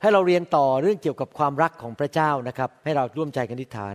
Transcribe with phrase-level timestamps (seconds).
[0.00, 3.94] ให้เราเรียนต่อเรื่องเกี่ยวกับความรักของพระเจ้านะครับ ให้เราร่วมใจกันอธิษฐาน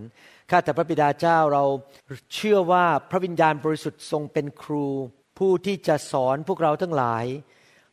[0.50, 1.64] ข้าแต่พระบิดาเจ้าเรา
[2.34, 4.88] เชื่อว่าพระวิญญาณบริสุทธิ์ทรงเป็นครู
[5.40, 7.26] ผู้ที่จะสอนพวกเราทั้งหลาย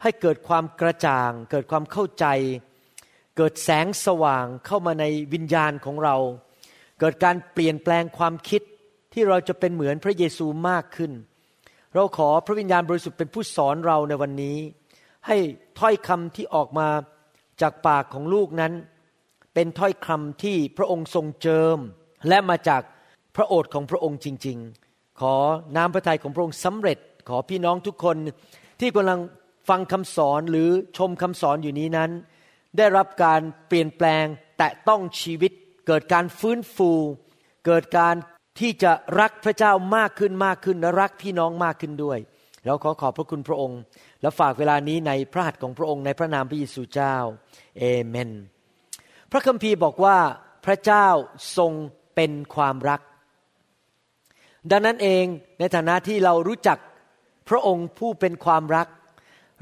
[0.03, 2.27] ให้เกิดความกระจ่าง เกิดความเข้าใจ
[3.37, 6.17] เกิดแสงสว่างเข้ามาในวิญญาณของเรา
[7.01, 8.63] เกิดการเปลี่ยนแปลงความคิด
[9.13, 11.13] ที่เราจะเป็นเหมือนพระเยซูมากขึ้น
[11.95, 14.59] เราขอพระวิญญาณบริสุทธิ์เป็นผู้สอนเราในวันนี้
[15.27, 15.37] ให้
[15.79, 16.89] ถ้อยคำที่ออกมา
[17.63, 18.73] จากปากของลูกนั้น
[19.55, 21.79] เป็นถ้อยคำที่พระองค์ทรงเจิม
[22.29, 22.83] และมาจาก
[23.37, 25.35] พระโอษฐ์ของพระองค์จริง ๆ ขอ
[25.77, 28.17] น้ำพระทัยของพระองค์สำเร็จ ขอพี่น้องทุกคน
[28.81, 29.21] ที่กำลัง
[29.69, 32.11] ฟังคำสอนหรือชมคำสอนอยู่นี้นั้น
[32.79, 34.25] ได้รับการเปลี่ยนแปลง
[34.59, 35.53] แตะต้องชีวิต
[35.87, 36.91] เกิดการฟื้นฟู
[37.67, 38.15] เกิดการ
[38.61, 42.19] ที่จะรักพระเจ้ามากขึ้นมากขึ้นและรักพี่น้องมากขึ้นด้วย
[42.65, 43.81] เราขอขอบพระคุณพระองค์
[44.23, 47.17] และฝากเวลานี้ในพระหัตถ์ของพระองค์ในพระนามพระเยซูเจ้า
[47.79, 48.31] เอเมน
[49.31, 50.17] พระคัมภีร์บอกว่า
[50.67, 51.07] พระเจ้า
[51.57, 51.73] ทรง
[52.15, 53.01] เป็นความรัก
[54.71, 55.25] ดังนั้นเอง
[55.59, 56.79] ในฐานะที่เรารู้จัก
[57.49, 58.87] พระองค์ผู้เป็นความรัก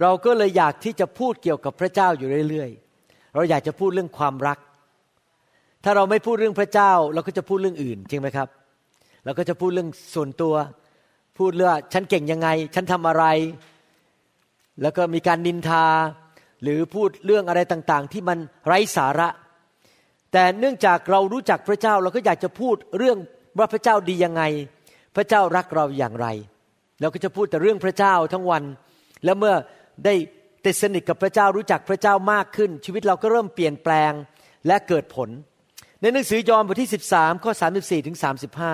[0.00, 4.58] เราก็เลยอยากที่จะพูดเกี่ยวกับพระเจ้าอยู่เรื่อยๆ เราอยากจะพูดเรื่องความรัก
[5.84, 8.48] ถ้าเราไม่พูดเรื่องพระเจ้า เราก็จะพูดเรื่องอื่นจริงไหมครับ
[9.24, 10.54] เราก็จะพูดเรื่องส่วนตัว
[11.38, 13.24] พูดเรื่องฉันเก่งยังไง ฉันทำอะไร
[14.82, 15.86] แล้วก็มีการนินทา
[16.62, 19.28] หรือพูดเรื่องอะไรต่างๆ ที่มันไร้สาระ
[20.32, 23.18] แต่เนื่องจากเรารู้จักพระเจ้าเราก็อยากจะพูดเรื่อง
[23.58, 24.42] ว่าพระเจ้าดียังไง
[25.16, 26.26] พระเจ้ารักเราอย่างไร
[27.00, 28.62] เราก็จะพูดแต่เรื่องพระเจ้าทั้งวัน
[29.24, 29.54] แล้วเมื่อ
[30.04, 30.14] ได้
[30.64, 34.12] ติดสนิทกับพระเจ้ารู้จักพระเจ้ามากขึ้น ชีวิตเราก็เริ่มเปลี่ยนแปลง
[34.66, 35.28] และเกิดผล
[36.00, 38.16] ในหนังสือยอห์นบทที่ 13ข้อ34ถึง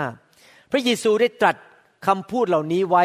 [0.06, 1.56] 35 พระเยซูได้ตรัส
[2.06, 3.04] คำพูดเหล่านี้ไว้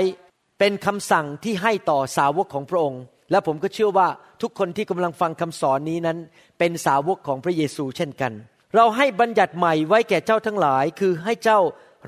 [0.60, 3.02] เป็นคำสั่งที่ให้ต่อสาวกของพระองค์
[3.32, 4.08] และผมก็เชื่อว่า
[4.42, 6.18] ทุกคนที่กำลังฟังคำสอนนี้นั้น
[6.60, 8.34] เป็นสาวกของพระเยซูเช่นกัน
[8.76, 11.60] เราให้บัญญัติใหม่ไว้แก่เจ้าทั้งหลาย คือให้เจ้า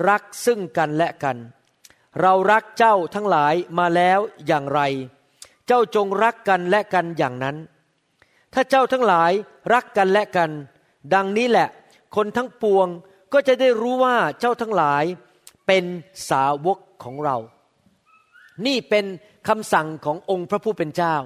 [0.08, 1.36] รักซึ่งกันและกัน
[2.20, 4.80] เรารักเจ้าทั้งหลายมาแล้วอย่างไร
[5.66, 7.56] เจ้าจงรักกันและกันอย่างนั้น
[8.54, 9.32] ถ้าเจ้าทั้งหลาย
[9.72, 10.50] รักกันและกัน
[11.14, 11.68] ดังนี้แหละ
[12.16, 12.88] คนทั้งปวง
[13.32, 15.04] ก็จะได้รู้ว่าเจ้าทั้งหลาย
[15.66, 15.84] เป็น
[16.30, 17.36] สาวกของเรา
[18.66, 19.04] นี่เป็น
[19.48, 21.16] คำสั่งขององค์พระผู้เป็นเจ้า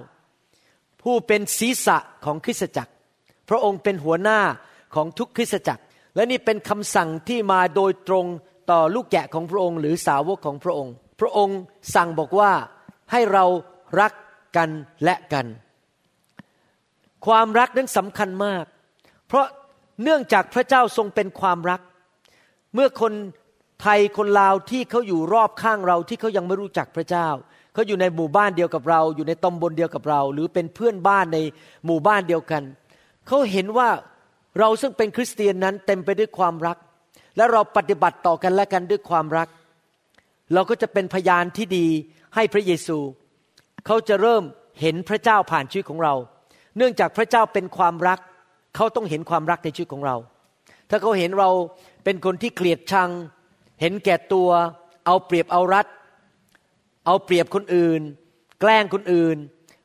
[1.02, 2.92] ผู้เป็นศีรษะของคริสตจักร
[3.48, 4.40] พระองค์เป็นหัวหน้า
[4.94, 5.82] ของทุกคริสตจักร
[6.14, 8.26] และนี่เป็นคำสั่งที่มาโดยตรง
[8.70, 11.58] ต่อลูกแกะของพระองค์ หรือสาวกของพระองค์ พระองค์
[11.94, 12.52] สั่งบอกว่า
[13.12, 13.44] ให้เรา
[14.00, 14.12] รัก
[14.56, 14.70] กัน
[15.04, 15.46] และกัน
[17.26, 18.64] ความรักนั้นสำคัญมาก
[19.28, 19.46] เพราะ
[20.02, 21.80] เนื่องจากพระเจ้าทรงเป็นความรัก
[22.74, 23.12] เมื่อคน
[23.84, 27.28] ทยคนลาวที่เขาอยู่รอบข้างเราที่เขายังไม่รู้จักพระเจ้า
[27.74, 31.38] เขาอยู่ในหมู่บ้านเดียวกับเรา อยู่ในตำบลเดียวกับเรา หรือเป็นเพื่อนบ้านใน
[31.86, 32.62] หมู่บ้านเดียวกัน
[33.26, 33.88] เขาเห็นว่า
[34.58, 36.76] เราซึ่งเป็นคริสเตียนนั้นเต็มไปด้วยความรัก
[37.36, 39.48] และเราปฏิบัติต่อกันและกันด้วยความรัก
[40.54, 41.86] เราก็จะเป็นพยานที่ดี
[42.34, 42.98] ให้พระเยซู
[43.86, 44.42] เขาจะเริ่ม
[44.80, 46.14] เห็นพระเจ้าผ่านชีวิตของเรา
[46.76, 48.18] เนื่องจากพระเจ้าเป็นความรัก
[48.76, 50.16] เขาต้องเห็นความรักในชีวิตของเรา
[50.90, 51.50] ถ้าเขาเห็นเรา
[52.04, 53.10] เป็นคนที่เกลียดชัง
[53.80, 54.50] เห็นแก่ตัว
[55.06, 55.86] เอาเปรียบเอารัด
[57.06, 58.00] เอาเปรียบคนอื่น
[58.60, 59.36] แกล้งคนอื่น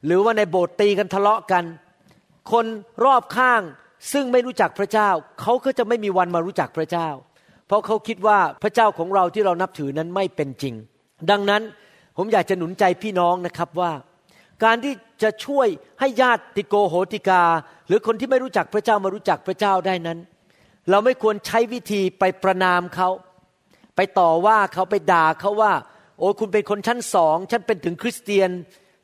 [0.06, 1.64] หรือว่าในโบสถ์ตีกันทะเลาะกัน
[2.52, 2.66] คน
[3.06, 3.62] รอบข้าง
[4.14, 5.10] ซึ่งไม่รู้จักพระเจ้า
[5.42, 7.10] เขาก็จะไม่มีวันมารู้จักพระเจ้า
[7.68, 10.76] เพราะเขาคิดว่าพระเจ้าของเราที่เรานับถือนั้นไม่เป็นจริง
[11.30, 11.62] ดังนั้น
[12.18, 13.92] ผมอยากจะหนุนใจพี่น้องนะครับว่า
[14.64, 14.94] การที่
[15.24, 15.68] จะช่วย
[16.00, 17.44] ให้ญาติโกโหติกา
[17.88, 20.20] หรือคนที่ไม่รู้จักพระเจ้ามารู้จักพระเจ้าได้นั้น
[20.90, 23.10] เราไม่ควรใช้วิธีไปประนามเขา
[23.96, 25.74] ไปต่อว่าเขาไปด่าเขาว่า
[26.20, 28.50] โอ้คุณเป็นคนชั้นสองฉันเป็นถึงคริสเตียน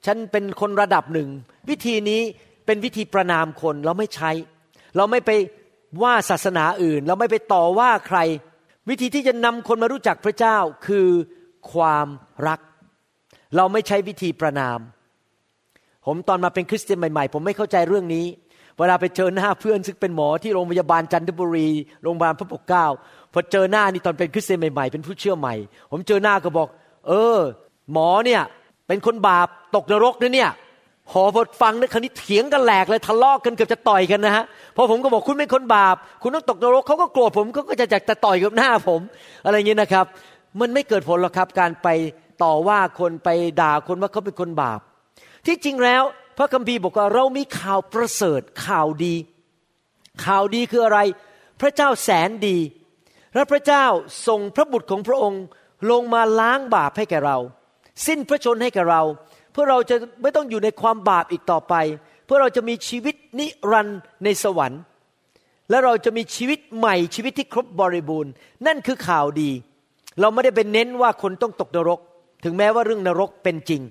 [0.06, 1.30] ฉันเป็นคนระดับหนึ่ง
[1.70, 2.22] วิธีนี้
[2.66, 4.32] เป็นวิธีประนามคนเราไม่ใช้
[4.98, 5.32] เราไม่ไป
[6.04, 8.20] ว่าศาสนาอื่น เราไม่ไปต่อว่าใคร
[8.90, 11.08] วิธีที่จะนำคนมารู้จักพระเจ้าคือ
[11.72, 12.08] ความ
[12.48, 12.60] รัก
[13.56, 14.80] เราไม่ใช้วิธีประนาม
[16.06, 18.26] ผมตอนมาเป็นคริสเตียนใหม่ๆ ผมไม่เข้าใจเรื่องนี้
[18.80, 21.70] เวลาไปเจอหน้าเพื่อนซึ่งเป็นหมอที่โรงพยาบาลจันทบุรี
[22.04, 22.86] โรงพยาบาลพระปกเกล้า
[23.36, 25.56] พอเจอหน้านี่ตอนเป็นคริสเตียนใหม่ๆเป็นผู้เชื่อใหม่
[25.92, 26.68] ผมเจอหน้าก็บอก
[27.08, 27.38] เออ
[27.92, 28.42] หมอเนี่ย
[28.88, 30.52] เป็นคนบาปตกนรกนะเนี่ย
[31.12, 34.44] พอพอฟังนะคราวนี้เถียงกันแหลกเลยทะเลาะกกันเกือบจะต่อยกันนะฮะ
[34.76, 39.02] พอผมก็บอกคุณเป็นคนบาป คุณต้องตกนรกเขาก็โกรธผมเขาก็จะอยากจะต่อยกับหน้าผม
[39.46, 40.06] อะไรอย่างนี้นะครับ
[40.60, 41.88] มันไม่เกิดผลหรอกครับ การไป
[42.44, 43.30] ต่อว่าคนไป
[43.62, 44.80] ด่าคนว่าเขาเป็นคนบาป
[45.46, 46.04] ที่จริงแล้ว
[46.38, 49.16] พระคัมภีร์บอกว่าเรามีข่าวประเสริฐข่าวดี
[50.26, 51.00] ข่าวดีคืออะไร
[51.62, 52.58] พระเจ้าแสนดี
[53.36, 53.86] และพระเจ้า
[54.28, 55.44] ส่งพระบุตรของพระองค์
[55.92, 57.38] ลงมาล้างบาปให้แก่เรา
[58.06, 59.02] สิ้นพระชนให้แก่เรา
[59.52, 61.74] เพื่อเราจะไม่ต้องอยู่ในความบาปอีกต่อไป
[62.26, 64.82] เพื่อเราจะมีชีวิตนิรันดร์ในสวรรค์
[65.70, 68.32] และเราจะมีชีวิตใหม่ชีวิตที่ครบบริบูรณ์
[68.68, 69.52] นั่นคือข่าวดี
[70.20, 72.00] เราไม่ได้เป็นเน้นว่าคนต้องตกนรก
[72.44, 73.82] ถึงแม้ว่าเรื่องนรกเป็นจริง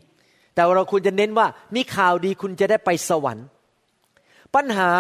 [0.55, 3.47] แต่เราควรจะเน้นว่ามีข่าวดีคุณจะได้ไปสวรรค์
[4.55, 4.91] ปัญหา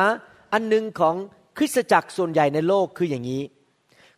[0.53, 1.15] อันหนึ่งของ
[1.57, 3.43] คริสตจักรส่วนใหญ่ในโลกคืออย่างนี้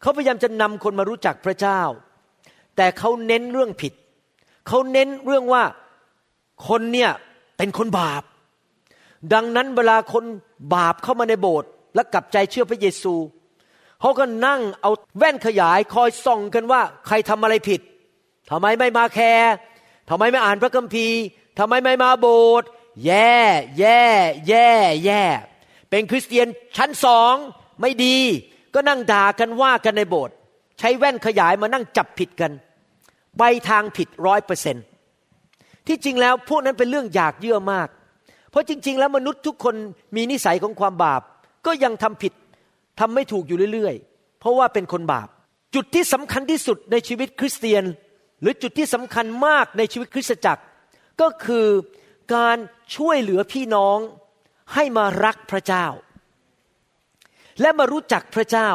[0.00, 1.80] เขาพยายามจะนำคนมารู้จักพระเจ้า
[2.76, 3.92] แต่เขาเน้นเรื่องผิด
[4.68, 5.62] เขาเน้นเรื่องว่า
[6.68, 7.10] คนเนี่ย
[7.56, 8.22] เป็นคนบาป
[9.34, 10.24] ดังนั้นเวลาคน
[10.74, 13.14] บาปเข้ามาในโบสถ์และกลับใจเชื่อพระเยซู
[14.00, 17.80] เขาก็นั่งเอาแว่นขยายคอยส่องกันว่า ใครทำอะไรผิด
[18.50, 19.52] ทำไมไม่มาแคร์
[20.10, 21.20] ทำไมไม่อ่านพระคัมภีร์
[21.58, 22.68] ทำไมไม่มาโบสถ์
[23.06, 23.36] แย่
[23.78, 24.02] แย่
[24.48, 24.70] แย่
[25.04, 25.22] แย่
[25.90, 26.46] เป็นคริสเตียน
[26.76, 27.34] ชั้นสอง
[27.80, 28.18] ไม่ดี
[28.76, 30.34] ก็นั่งด่ากันว่ากันในโบสถ์
[30.78, 32.52] ใช้แว่นขยายมานั่งจับผิดกัน
[33.38, 34.76] ไปทางผิดร้อยเปอร์เซน
[35.86, 37.88] ที่จริงแล้วพวกนั้นเป็นเรื่องอยากเยื่อมาก
[38.50, 39.74] เพราะจริง ๆ แล้วมนุษย์ทุกคน
[40.16, 41.22] มีนิสัยของความบาป
[41.66, 42.32] ก็ยังทำผิด
[43.00, 45.28] ทำไม่ถูกอยู่เรื่อยๆ เพราะว่าเป็นคนบาป
[45.74, 47.84] จุดที่สำคัญที่สุดในชีวิตคริสเตียน
[48.40, 50.62] หรือจุดที่สำคัญมากในชีวิตคริสตจักร
[51.20, 51.66] ก็คือ
[52.34, 52.56] การ
[52.96, 53.98] ช่วยเหลือพี่น้อง
[54.74, 55.86] ให้มารักพระเจ้า
[57.60, 58.70] และมารู้จักพระเจ้า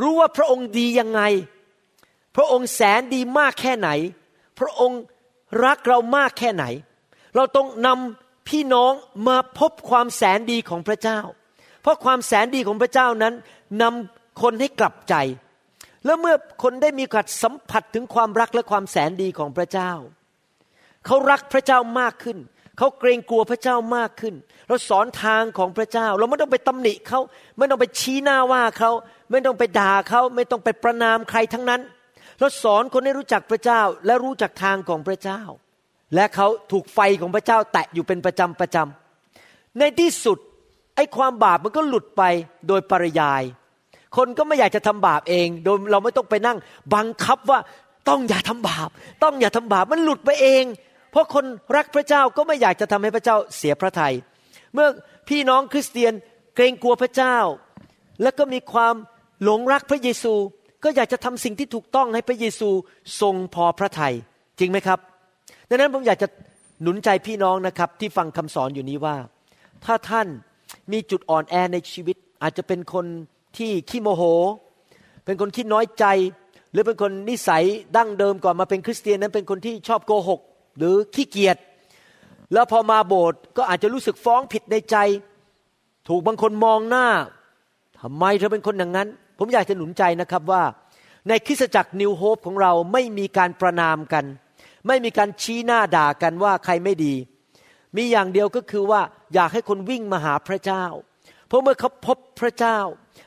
[0.00, 1.22] รู้ว่าพระองค์ดียังไง
[2.36, 3.88] พระองค์แสนดีมากแค่ไหน
[4.58, 5.00] พระองค์
[5.64, 6.64] รักเรามากแค่ไหน
[7.34, 8.92] เราต้องนำพี่น้อง
[9.28, 11.20] มาพบความแสนดีของพระเจ้า
[11.82, 13.34] เพราะความแสนดีของพระเจ้านั้น
[13.82, 15.14] นำคนให้กลับใจ
[16.04, 19.92] แล้วเมื่อคนได้มีกาสสัมผัสถึงความรักและความแสนดีของพระเจ้า
[21.06, 22.38] เขารักพระเจ้ามากขึ้น
[22.78, 24.34] เขาเกรงกลัวพระเจ้ามากขึ้น
[24.68, 27.20] เราสอนทางของพระเจ้า เราไม่ต้องไปตำหนิเขา
[27.58, 28.90] ไม่ต้องไปชี้หน้าว่าเขา
[29.30, 31.80] ไม่ต้องไปด่าเขาไม่ต้องไปประนามใครทั้งนั้น
[32.38, 35.40] เราสอนคนให้รู้จักพระเจ้าและรู้จักทางของพระเจ้า
[36.14, 40.38] และเขาถูกไฟของพระเจ้าแตะอยู่เป็นประจำประจำในที่สุด
[40.96, 42.22] ไอ้ความบาปมันก็หลุดไป
[42.68, 43.42] โดยปริยาย
[44.16, 46.58] คนก็ไม่อยากจะทำบาปเอง โดยเราไม่ต้องไปนั่ง
[46.94, 47.58] บังคับว่า
[48.08, 48.88] ต้องอย่าทำบาป
[49.22, 50.64] ต้องอย่าทำบาปมันหลุดไปเอง
[51.14, 51.46] เพราะคน
[51.76, 54.14] รักพระเจ้าก็ไม่อยากจะทำให้พระเจ้าเสียพระทยัย
[54.74, 54.88] เมื่อ
[55.28, 56.12] พี่น้องคริสเตียน
[56.54, 57.36] เกรงกลัวพระเจ้า
[58.22, 58.94] แล้วก็มีความ
[59.42, 60.34] หลงรักพระเยซู
[60.84, 62.68] ก็อยากจะทำสิ่งที่ถูกต้องให้พระเยซู
[63.20, 64.14] ทรงพอพระทยัย
[64.58, 64.98] จริงไหมครับ
[65.68, 66.28] ดังนั้นผมอยากจะ
[66.82, 69.16] หนุนใจพี่น้องนะครับที่ฟังคำสอนอยู่นี้ว่า
[69.84, 70.26] ถ้าท่าน
[70.92, 73.06] มีจุดอ่อนแอในชีวิต อาจจะเป็นคน
[73.58, 74.22] ที่ขี้โมโห
[75.24, 76.04] เป็นคนขี้น้อยใจ
[76.72, 77.64] หรือเป็นคนนิสัย
[77.96, 80.40] ดั้งเดิมก่อนมาเป็นคริสเตียนนั้นเป็นคนที่ชอบโกหก
[80.78, 81.56] หรือขี้เกียจ
[82.52, 84.96] แล้วพอมาโบสถ์ก็อาจจะรู้สึกฟ้องผิดในใจ
[86.08, 87.06] ถูกบางคนมองหน้า
[88.00, 90.62] ทำไมเธอเป็นคนอย่างนั้น ผมอยากจะหนุนใจนะครับว่า
[91.28, 94.24] ในคริสตจักรนิวโฮปของเราไม่มีการประนามกัน
[94.86, 97.14] ไม่มีการชี้หน้าด่ากันว่าใครไม่ดี
[97.96, 99.00] มีอย่างเดียวก็คือว่า
[99.34, 100.84] อยากให้คนวิ่งมาหาพระเจ้า
[101.48, 102.78] เพราะเมื่อเขาพบพระเจ้า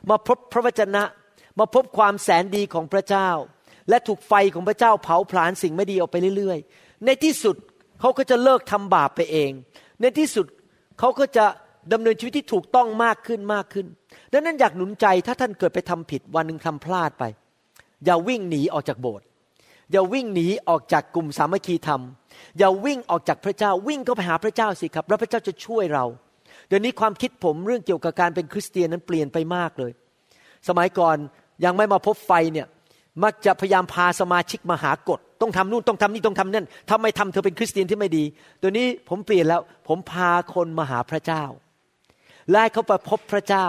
[0.09, 1.03] มาพบพระวจนะ
[1.59, 3.29] มาพบความแสนดีของพระเจ้า
[3.89, 6.59] และถูกไฟของพระเจ้าเผาผลาญสิ่งไม่ดีออกไปเรื่อย
[7.05, 7.55] ในที่สุด
[7.99, 9.51] เขาก็จะเลิกทำบาปไปเอง
[10.01, 10.45] ในที่สุด
[10.99, 11.45] เขาก็จะ
[11.93, 13.85] ดำเนินชีวิตที่ถูกต้องมากขึ้นมากขึ้น
[14.31, 17.23] ดังนั้นอยากหนุนใจถ้าท่านเกิดไปทำผิดวันหนึ่งทำพลาดไป
[18.05, 19.25] อย่าวิ่งหนีออกจากโบสถ์
[19.91, 22.01] อย่าวิ่งหนีออกจากกลุ่มสามัคคีธรรม
[22.57, 26.05] อย่าวิ่งออกจากพระเจ้าวิ่งเข้าไปหาพระเจ้าสิครับแล้วพระเจ้าจะช่วยเรา
[26.67, 29.91] เดี๋ยวนี้ความคิดผมเรื่องเกี่ยวกับการเป็นคริสเตียนนั้นเปลี่ยนไปมากเลย
[30.67, 31.17] สมัยก่อน
[31.65, 32.67] ยังไม่มาพบไฟเนี่ย
[33.23, 38.23] มักจะพยายามพาสมาชิกมาหากฎต้องทำนู่นต้องทำนี่ต้องทำนั่นทำไมทำเธอเป็นคริสเตียนที่ไม่ดี
[38.59, 41.43] เดี๋ยวนี้ผมเปลี่ยนแล้ว ผมพาคนมาหาพระเจ้า
[42.51, 43.67] และเขาไปพบพระเจ้า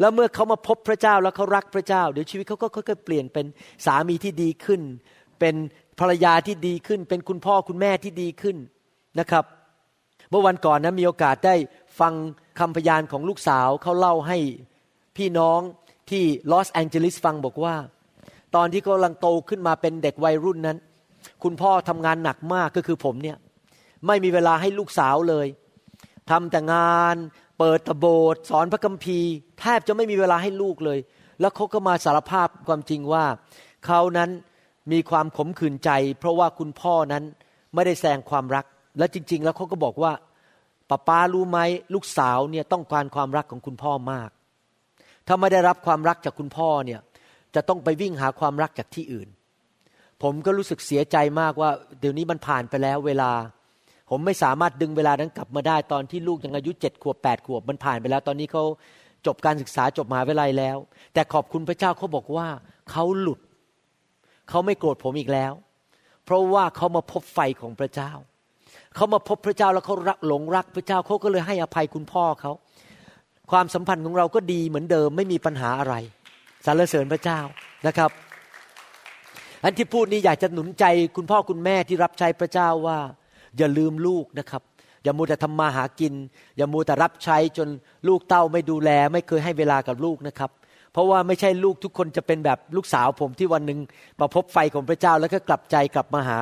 [0.00, 3.46] แล้วเมื่อเขามาพบพระเจ้าแล้วเขารักพระเจ้า เดี๋ยวชีวิตเขาก็ค่อยๆเปลี่ยนเป็น
[3.86, 4.80] สามีที่ดีขึ้น
[5.40, 5.54] เป็น
[6.00, 8.56] ภรรยาที่ดีขึ้น เป็นคุณพ่อคุณแม่ที่ดีขึ้น
[9.20, 9.44] นะครับ
[10.30, 11.54] เมื่อวันก่อนนะมีโอกาสได้
[12.00, 12.12] ฟัง
[12.58, 14.38] คำพยานของลูกสาวเขาเล่าให้
[15.16, 15.60] พี่น้อง
[16.10, 17.74] ที่ลอสแองเจลิสฟังบอกว่า
[18.54, 20.78] ตอนที่เขากำลังโตขึ้นมาเป็นเด็กวัยรุ่นนั้น
[21.42, 23.36] คุณพ่อทำงานหนักมากก็คือผมเนี่ย
[24.06, 25.46] ไม่มีเวลาให้ลูกสาวเลย
[26.30, 27.16] ทำแต่งาน
[27.58, 29.30] เปิดตโบสสอนพระคัมภีร์
[29.60, 30.98] แทบจะไม่มีเวลาให้ลูกเลย
[31.40, 33.24] แล้วเขาก็มาสารภาพความจริงว่า
[33.86, 34.30] เขานั้น
[34.92, 37.24] มีความขมขื่นใจ เพราะว่าคุณพ่อนั้น
[37.74, 38.64] ไม่ได้แสดงความรัก
[38.98, 40.12] และจริง ๆ แล้วเขาก็บอกว่า
[40.90, 41.58] ป้าป้ารู้ไหม
[41.94, 44.30] ลูกสาวเนี่ยต้องการความรักของคุณพ่อมาก
[45.26, 47.00] ถ้าไม่ได้รับความรักจากคุณพ่อเนี่ย
[47.54, 49.28] จะต้องไปวิ่งหาความรักจากที่อื่น
[50.22, 53.30] ผมก็รู้สึกเสียใจมากว่า เดี๋ยวนี้มันผ่านไปแล้วเวลา
[54.10, 58.64] ผมไม่สามารถดึงเวลานั้นกลับมาได้ตอนที่ลูกยังอายุเจ็ดขวบแปดขวบมันผ่านไปแล้ว ตอนนี้เขา
[59.26, 60.76] จบการศึกษาจบมหาวิทยาลัยแล้ว
[61.14, 62.46] แต่ขอบคุณพระเจ้าเขาบอกว่า
[62.90, 63.40] เขาหลุด
[64.48, 65.52] เขาไม่โกรธผมอีกแล้ว
[66.24, 68.10] เพราะว่าเขามาพบไฟของพระเจ้า
[68.94, 72.52] เขามาพบพระเจ้าแล้วเขารักหลงรักพระเจ้าเขาก็เลยให้อภัยคุณพ่อเขา
[73.50, 75.94] ความสัมพันธ์ของเราก็ดีเหมือนเดิมไม่มีปัญหาอะไร
[76.64, 77.40] สรรเสริญพระเจ้า
[77.86, 78.10] นะครับ
[79.64, 80.84] อันที่พูดนี้อยากจะหนุนใจ
[81.16, 82.98] คุณพ่อคุณแม่ที่รับใช้พระเจ้าว่า
[83.58, 84.62] อย่าลืมลูกนะครับ
[85.04, 86.14] อย่ามัวแต่ทำมาหากิน
[86.56, 87.68] อย่ามัวแต่รับใช้จน
[88.08, 90.50] ลูกเต้าไม่ดูแล ไม่เคยให้เวลากับลูกนะครับ
[90.92, 93.78] เพราะว่าไม่ใช่ลูกทุกคนจะเป็นแบบลูกสาวผมที่วันหนึ่ง
[94.20, 96.38] มาพบไฟของพระเจ้าแล้วก็กลับใจกลับมาหา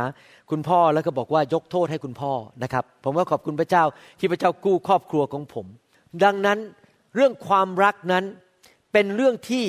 [0.50, 3.84] คุณพ่อแล้วก็บอกว่ายกโทษให้คุณพ่อนะครับ ผมก็ขอบคุณพระเจ้า
[4.18, 5.66] ที่พระเจ้ากู้ครอบครัวของผม
[6.24, 6.58] ดังนั้น
[7.14, 8.24] เรื่องความรักนั้น
[8.92, 9.64] เป็นเรื่องที่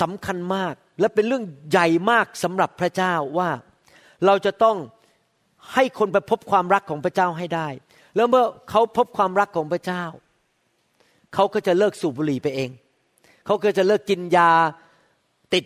[0.00, 3.50] สำคัญมากและเป็นเรื่องใหญ่มากสำหรับพระเจ้าว่า
[4.26, 4.76] เราจะต้อง
[5.74, 7.68] ให้คนไปพบความรักของพระเจ้าให้ได้
[8.16, 10.04] แล้วเมื่อเขาพบความรักของพระเจ้า
[11.34, 12.70] เขาก็จะเลิกสูบบุหรี่ไปเอง
[13.46, 14.50] เขาก็จะเลิกกินยา
[15.54, 15.64] ติด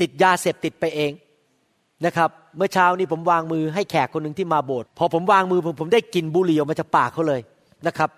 [0.00, 1.12] ติดยาเสพติดไปเอง
[2.06, 7.40] นะครับ เมื่อเช้านี้ผมวางมือให้แขกคนหนึ่งที่มาโบสถ์พอผมวางมือผมผมได้กลิ่นบุหรี่ออกมาจากปากเขาเลย
[7.86, 8.10] นะครับ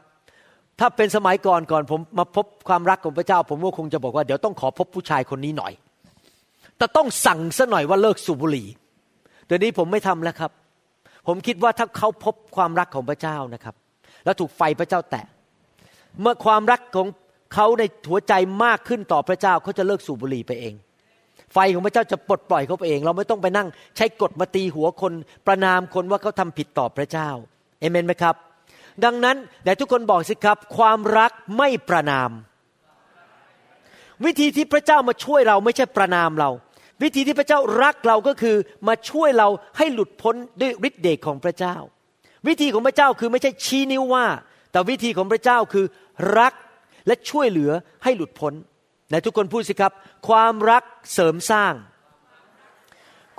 [0.81, 5.73] ถ้าเป็นสมัยก่อนก่อนผมมาพบความรักของพระเจ้า ผมก็คงจะบอกว่าเดี๋ยวต้องขอพบผู้ชายคนนี้หน่อย
[6.78, 8.66] แต่ต้องสั่งซะหน่อยว่าเลิกสูบบุหรี่
[9.47, 10.50] เดี๋ยวนี้ผมไม่ทำแล้วครับ
[11.26, 13.75] ผมคิดว่าถ้าเขาพบความรักของพระเจ้านะครับ
[14.25, 15.25] แล้วถูกไฟพระเจ้าแตะ
[16.21, 17.09] เมื่อความรักของ
[17.54, 18.33] เขาในหัวใจ
[18.64, 20.75] มากขึ้นต่อพระเจ้าเขาจะเลิกสูบบุหรี่ไปเอง
[21.52, 25.12] ไฟของพระเจ้าจะปลดปล่อยเขาไปเอง เราไม่ต้องไปนั่ง ใช้กฎมาตีหัวคน
[25.47, 27.28] ประนามคนว่าเขาทำผิดต่อพระเจ้า
[27.81, 28.35] เอเมนไหมครับ
[29.04, 32.30] ดังนั้นแต่ทุกคนบอกสิครับ ความรักไม่ประนาม
[34.24, 36.50] วิธีที่พระเจ้ามาช่วยเราไม่ใช่ประนามเรา
[37.02, 38.56] วิธีที่พระเจ้ารักเราก็คือ
[38.88, 39.48] มาช่วยเรา
[39.78, 41.76] ให้หลุดพ้นด้วยฤทธิ์เดชของพระเจ้า
[42.46, 44.26] วิธีของพระเจ้าคือไม่ใช่ชี้นิ้วว่า
[44.70, 45.84] แต่วิธีของพระเจ้าคือ
[46.38, 46.54] รัก
[47.06, 47.70] และช่วยเหลือ
[48.04, 48.52] ให้หลุดพ้น
[49.10, 49.92] และทุกคนพูดสิครับ
[50.28, 50.82] ความรัก
[51.12, 51.74] เสริมสร้าง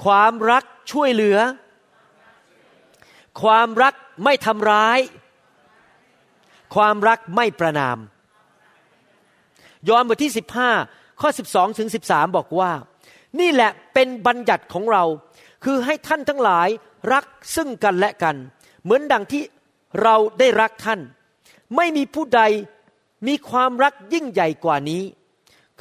[0.06, 1.38] ความรักช่วยเหลือ
[3.42, 3.94] ความรัก
[4.24, 5.00] ไม่ทำร้าย
[6.76, 7.98] ความรักไม่ประนาม
[9.88, 10.34] ยอห์นบทที่
[10.76, 12.72] 15 ข้อ 12 ถึง 13 บอกว่า
[13.40, 15.04] นี่แหละเป็นบัญญัติของเรา
[15.64, 16.70] คือให้ท่านทั้งหลาย
[17.14, 18.36] รักซึ่งกันและกัน
[18.84, 19.44] เหมือนดังที่
[20.02, 21.00] เราได้รักท่าน
[21.76, 22.42] ไม่มีผู้ใด
[23.28, 25.04] มีความรักยิ่งใหญ่กว่านี้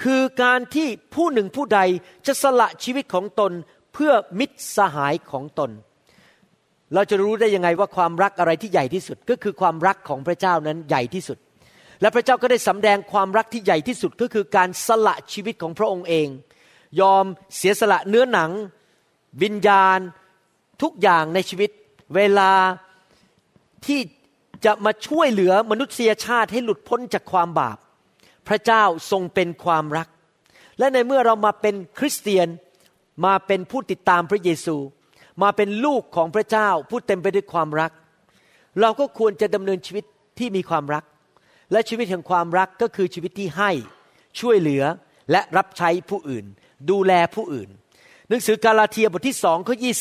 [0.02, 1.80] คือการที่ผู้หนึ่งผู้ใด
[2.26, 3.52] จะสละชีวิตของตน
[3.92, 5.70] เพื่อมิตรสหายของตน
[6.94, 11.38] เราจะรู้ได้ยังไงว่าความรักอะไรที่ใหญ่ที่สุดก็คือความรักของพระเจ้านั้นใหญ่ที่สุด
[12.00, 16.28] และพระเจ้าก็ได้สำแดงความรักที่ใหญ่ที่สุดก็คือการสละชีวิตของพระองค์เอง
[17.00, 17.24] ยอม
[17.56, 18.50] เสียสละเนื้อหนัง
[19.42, 19.98] วิญญาณ
[20.82, 21.70] ทุกอย่างในชีวิต
[22.14, 22.52] เวลา
[23.86, 24.00] ที่
[24.64, 27.78] จะมาช่วยเหลือมนุษยชาติให้หลุดพ้นจากความบาป
[28.48, 30.08] พระเจ้าทรงเป็นความรัก
[30.78, 32.48] และในเมื่อเรามาเป็นคริสเตียน
[33.24, 34.76] มาเป็นผู้ติดตามพระเยซู
[35.42, 37.92] มาเป็นลูกของพระเจ้าผู้เต็มไปด้วยความรัก
[38.80, 40.04] เราก็ควรจะดำเนินชีวิต
[40.38, 41.04] ที่มีความรัก
[41.72, 43.70] และชีวิตแห่งความรักก็คือชีวิตที่ให้
[44.40, 44.82] ช่วยเหลือ
[45.30, 46.44] และรับใช้ผู้อื่น
[46.90, 47.68] ดูแลผู้อื่น
[48.28, 49.92] หนังสือกาลาเทียบทที่สองข้อยี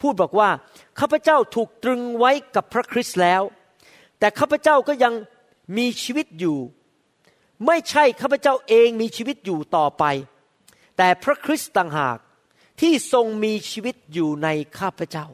[0.00, 0.48] พูดบอกว่า
[1.00, 3.42] ข้าพเจ้าถูกตรึงไว้กับพระคริสต์แล้ว
[4.18, 5.14] แต่ข้าพเจ้าก็ยัง
[5.78, 6.58] มีชีวิตอยู่
[7.66, 10.04] ไม่ใช่ข้าพเจ้าเองมีชีวิตอยู่ต่อไป
[10.96, 12.18] แต่พระคริสต์ต่างหาก
[12.82, 14.48] ที่ทรงมีชีวิตอยู่ใน
[14.78, 15.26] ข้าพเจ้า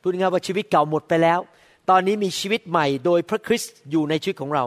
[0.00, 1.40] พูดง่ายว่าชีวิตเก่าหมดไปแล้ว
[1.90, 4.64] ตอนนี้มีชีวิตใหม่โดยพระคริสต์อยู่ในชีวิตของเรา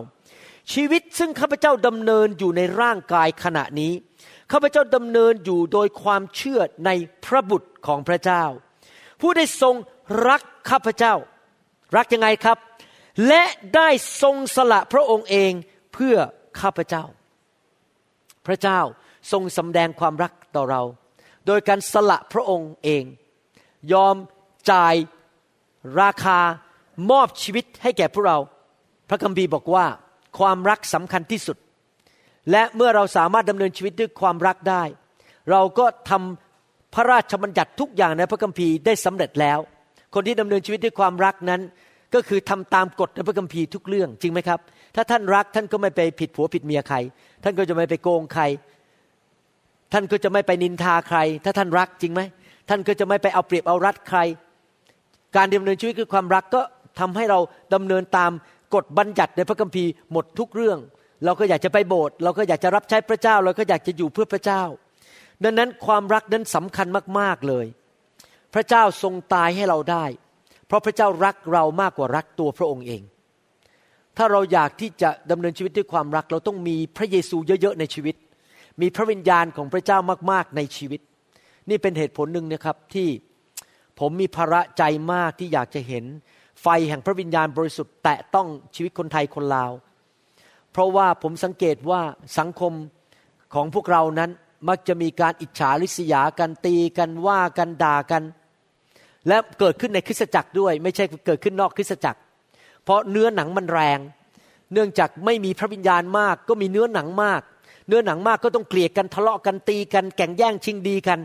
[0.73, 3.93] ชีวิตซึ่งข้าพเจ้าดำเนินอยู่ในร่างกายขณะนี้
[4.51, 6.89] ข้าพเจ้าดำเนินอยู่โดยความเชื่อใน
[7.25, 8.43] พระบุตรของพระเจ้า
[9.21, 9.75] ผู้ได้ทรง
[10.27, 11.13] รักข้าพเจ้า
[11.95, 12.57] รักยังไงครับ
[13.27, 13.43] และ
[13.75, 13.89] ได้
[14.21, 15.51] ทรงสละพระองค์เอง
[15.93, 16.15] เพื่อ
[16.61, 17.03] ข้าพเจ้า
[18.47, 18.79] พระเจ้า
[19.31, 20.81] ทรงสำแดงความรักต่อเรา
[21.47, 23.03] โดยการสละพระองค์เอง
[23.93, 24.15] ยอม
[24.71, 24.95] จ่าย
[26.01, 26.39] ราคา
[27.11, 28.37] มอบชีวิตให้แก่พวกเรา
[29.09, 29.85] พระคัมภีร์บอกว่า
[30.39, 31.57] ความรักสำคัญที่สุด
[32.51, 34.83] และเมื่อเราสามารถดำเนินชีวิตด้วยความรักได้
[35.51, 39.59] เราก็ทำพระราชบัญญัติทุกอย่างในพระคัมภีร์ได้สำเร็จแล้ว
[40.13, 41.61] คนที่ดำเนินชีวิตด้วยความรักนั้น
[42.13, 44.59] ก็คือทำตามกฎในพระคัมภีร์ทุกเรื่องจริงไหมครับ
[44.95, 46.97] ถ้าท่านรักท่านก็ไม่ไปผิดผัวผิดเมียใคร
[47.43, 48.43] ท่านก็จะไม่ไปโกงใคร
[49.93, 52.21] ท่านก็จะไม่ไปนินทาใคร ถ้าท่านรักจริงไหม
[52.69, 54.19] ท่านก็จะไม่ไปเอาเปรียบเอารัดใคร
[55.35, 56.61] การดำเนินชีวิตคือความรักก็
[56.99, 57.39] ทำให้เรา
[57.73, 58.31] ดำเนินตาม
[58.75, 60.79] กฎบัญญัติในพระคัมภีร์หมดทุกเรื่อง
[61.25, 64.63] เราก็อยากจะไปโบสถ์เราก็อยากจะรับใช้พระเจ้า เราก็อยากจะอยู่เพื่อพระเจ้า
[65.43, 66.87] ดังนั้นความรักนั้นสำคัญ
[67.19, 67.65] มากๆเลย
[68.53, 70.05] พระเจ้าทรงตายให้เราได้
[70.67, 73.01] เพราะพระเจ้ารักเรามากกว่ารักตัวพระองค์เอง
[74.17, 78.15] ถ้าเราอยากที่จะดำเนินชีวิตด้วยความรัก เราต้องมีพระเยซูเยอะๆในชีวิต
[78.81, 79.97] มีพระวิญญาณของพระเจ้า
[80.31, 81.01] มากๆในชีวิต
[81.69, 83.07] นี่เป็นเหตุผลหนึ่งนะครับที่
[83.99, 86.05] ผมมีภาระใจมากที่อยากจะเห็น
[86.61, 89.71] ไฟแห่งพระวิญญาณบริสุทธิ์แตะต้องชีวิตคนไทยคนลาว
[90.71, 92.01] เพราะว่าผมสังเกตว่า
[92.37, 92.73] สังคม
[93.53, 94.31] ของพวกเรานั้น
[94.69, 98.23] มักจะมีการอิจฉาริษยากันตีกันว่ากันด่ากัน
[99.27, 102.19] และเกิดขึ้นในคริสตจักรด้วย ไม่ใช่เกิดขึ้นนอกคริสตจักร
[102.83, 103.99] เพราะเนื้อหนังมันแรง
[104.73, 107.41] เนื่องจากไม่มีพระวิญญาณมาก ก็มีเนื้อหนังมาก
[107.87, 111.19] เนื้อหนังมากก็ต้องเกลียดกันทะเลาะกันตีกันแข่งแย่งชิงดีกัน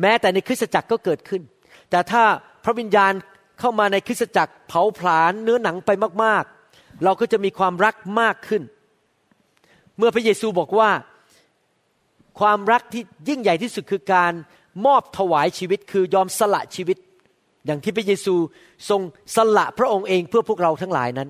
[0.00, 1.42] แม้แต่ในคริสตจักรก็เกิดขึ้น
[1.90, 2.22] แต่ถ้า
[2.64, 3.12] พระวิญญาณ
[3.60, 5.90] เข้ามาในคริสตจักรเผาผลาญเนื้อหนังไป
[6.24, 8.62] มากๆ เราก็จะมีความรักมากขึ้น
[9.98, 10.90] เมื่อพระเยซูบอกว่า
[12.40, 14.32] ความรักที่ยิ่งใหญ่ที่สุดคือการ
[14.86, 16.98] มอบถวายชีวิตคือยอมสละชีวิต
[17.66, 18.34] อย่างที่พระเยซู
[18.88, 19.00] ทรง
[19.36, 21.28] สละพระองค์เองเพื่อพวกเราทั้งหลายนั้น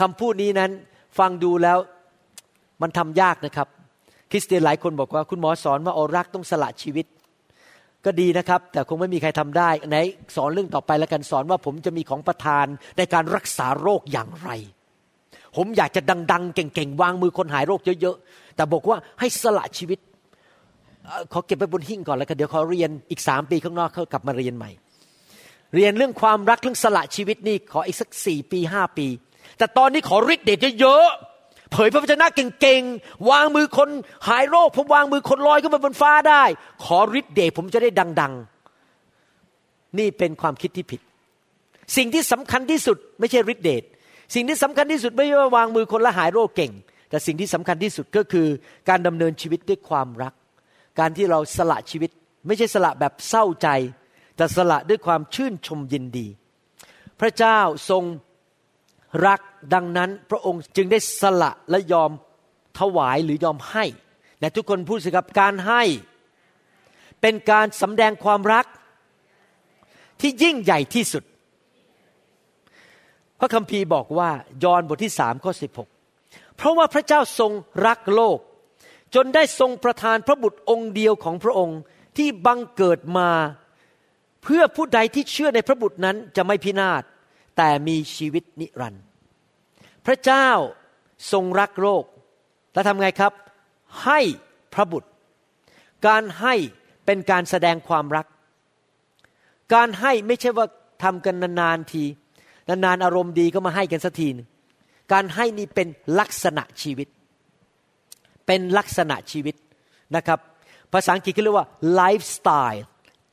[0.00, 0.70] คำพูดนี้นั้น
[1.18, 1.78] ฟังดูแล้ว
[2.82, 3.68] มันทำยากนะครับ
[4.30, 7.06] คริสเตียนหลายคนบอกว่าคุณหมอสอนว่าอรักต้องสละชีวิต
[8.04, 9.96] ก็ดีนะครับ แต่คงไม่มีใครทำได้ไหน
[10.36, 12.66] สอนเรื่องต่อไปแล้วกันสอนว่าผมจะมีของประทาน
[12.98, 14.50] ในการรักษาโรคอย่างไร
[15.56, 16.02] ผมอยากจะ
[16.32, 19.98] ดัง ๆ เก่งๆวางมือคนหายโรคเยอะๆแต่บอกว่าให้สละชีวิต
[21.32, 24.70] ขอเก็บไปบนหิ้งก่อนแล้วกันเดี๋ยวขอเรียนอีกสามปีข้างนอกเขากลับมาเรียนใหม่
[25.74, 29.06] เรียนเรื่องความรักเรื่องสละชีวิตนี่ขออีกสักสี่ปีห้าปี
[29.58, 31.35] แต่ตอนนี้ขอฤทธิ์เดชเยอะๆ
[31.72, 32.26] เผยพระวจนะ
[32.60, 33.88] เก่งๆ วางมือคน
[34.28, 36.42] หายโรค ผมวางมือคนลอยขึ้นมาบนฟ้าได้
[36.84, 38.34] ขอฤทธิ์เดชผมจะได้ดัง
[39.16, 41.00] ๆ นี่เป็นความคิดที่ผิด
[41.96, 43.82] สิ่งที่สำคัญที่สุด ไม่ใช่ฤทธิ์เดช
[44.34, 46.72] สิ่งที่สำคัญที่สุดไม่ใช่ว่าวางมือคนละหายโรคเก่ง
[47.10, 48.46] แต่สิ่งที่สำคัญที่สุดก็คือ
[48.88, 50.34] การดำเนินชีวิตด้วยความรัก
[50.98, 52.10] การที่เราสละชีวิต
[52.46, 53.68] ไม่ใช่สละแบบเศร้าใจ
[54.36, 56.26] แต่สละด้วยความชื่นชมยินดี
[57.20, 57.58] พระเจ้า
[57.90, 58.04] ทรง
[59.26, 59.40] รัก
[59.74, 62.10] ดังนั้นพระองค์จึงได้สละและยอม
[62.78, 63.84] ถวายหรือยอมให้
[64.38, 65.82] แต่ทุกคนพูดสิครับการให้
[67.20, 68.66] เป็นการสำแดงความรัก
[70.20, 71.24] ที่ยิ่งใหญ่ที่สุด
[73.40, 74.30] พระคัมภีร์บอกว่า
[74.64, 75.88] ยอห์นบทที่สามข้อสิบหก
[76.56, 77.52] เพราะว่าพระเจ้าทรง
[77.86, 78.38] รักโลก
[79.14, 81.78] จนได้ทรงประทานพระบุตรองค์เดียวของพระองค์
[82.16, 83.30] ที่บังเกิดมา
[84.42, 87.02] เพื่อผู้ใดที่เชื่อในพระบุตรนั้นจะไม่พินาศ
[87.56, 89.05] แต่มีชีวิตนิรันดร์
[90.06, 90.48] พระเจ้า
[91.32, 92.04] ทรงรักโลก
[92.72, 93.32] แล้วทำไงครับ
[94.04, 94.20] ให้
[94.74, 95.10] พระบุตร
[96.06, 96.54] การให้
[97.06, 98.26] เป็นการแสดงความรัก
[99.74, 100.66] การให้ไม่ใช่ว่า
[101.02, 102.04] ทำกันนานๆที
[102.68, 104.48] นานๆอารมณ์ดีก็มาให้กันสักทีนึง
[105.12, 105.88] การให้นี่เป็น
[106.18, 107.08] ลักษณะชีวิต
[108.46, 109.54] เป็นลักษณะชีวิต
[110.16, 110.38] นะครับ
[110.92, 111.68] ภาษาอังกฤษเขาเรียกว่า
[112.00, 112.80] lifestyle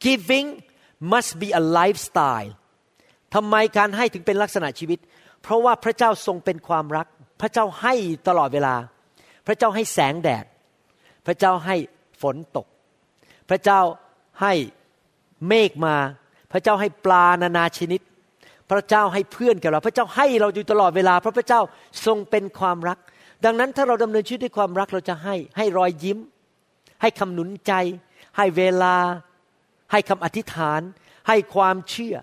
[0.03, 0.47] giving
[1.11, 2.51] must be a lifestyle
[3.33, 4.99] ทำไมการให้ถึงเป็นลักษณะชีวิต
[5.43, 7.07] เพราะว่าพระเจ้าทรงเป็นความรัก
[7.41, 7.93] พระเจ้าให้
[8.27, 8.75] ตลอดเวลา
[9.47, 10.45] พระเจ้าให้แสงแดด
[11.25, 11.75] พระเจ้าให้
[12.21, 12.67] ฝนตก
[13.49, 13.81] พระเจ้า
[14.41, 14.53] ให้
[15.47, 15.95] เมฆมา
[16.51, 18.01] พระเจ้าให้ปลานานาชนิด
[18.69, 21.61] พระเจ้าให้เพื่อนกับเรา พระเจ้าให้เราอยู่ตลอดเวลา เพราะพระเจ้า
[22.05, 22.97] ทรงเป็นความรัก
[23.45, 26.17] ดังนั้นถ้าเราดำเนินชีวิตด้วยความรักเราจะให้ให้รอยยิ้ม
[27.01, 27.73] ให้คำหนุนใจ
[28.37, 28.95] ให้เวลา
[29.91, 30.81] ให้คำอธิษฐาน
[31.27, 32.15] ให้ความเชื่อ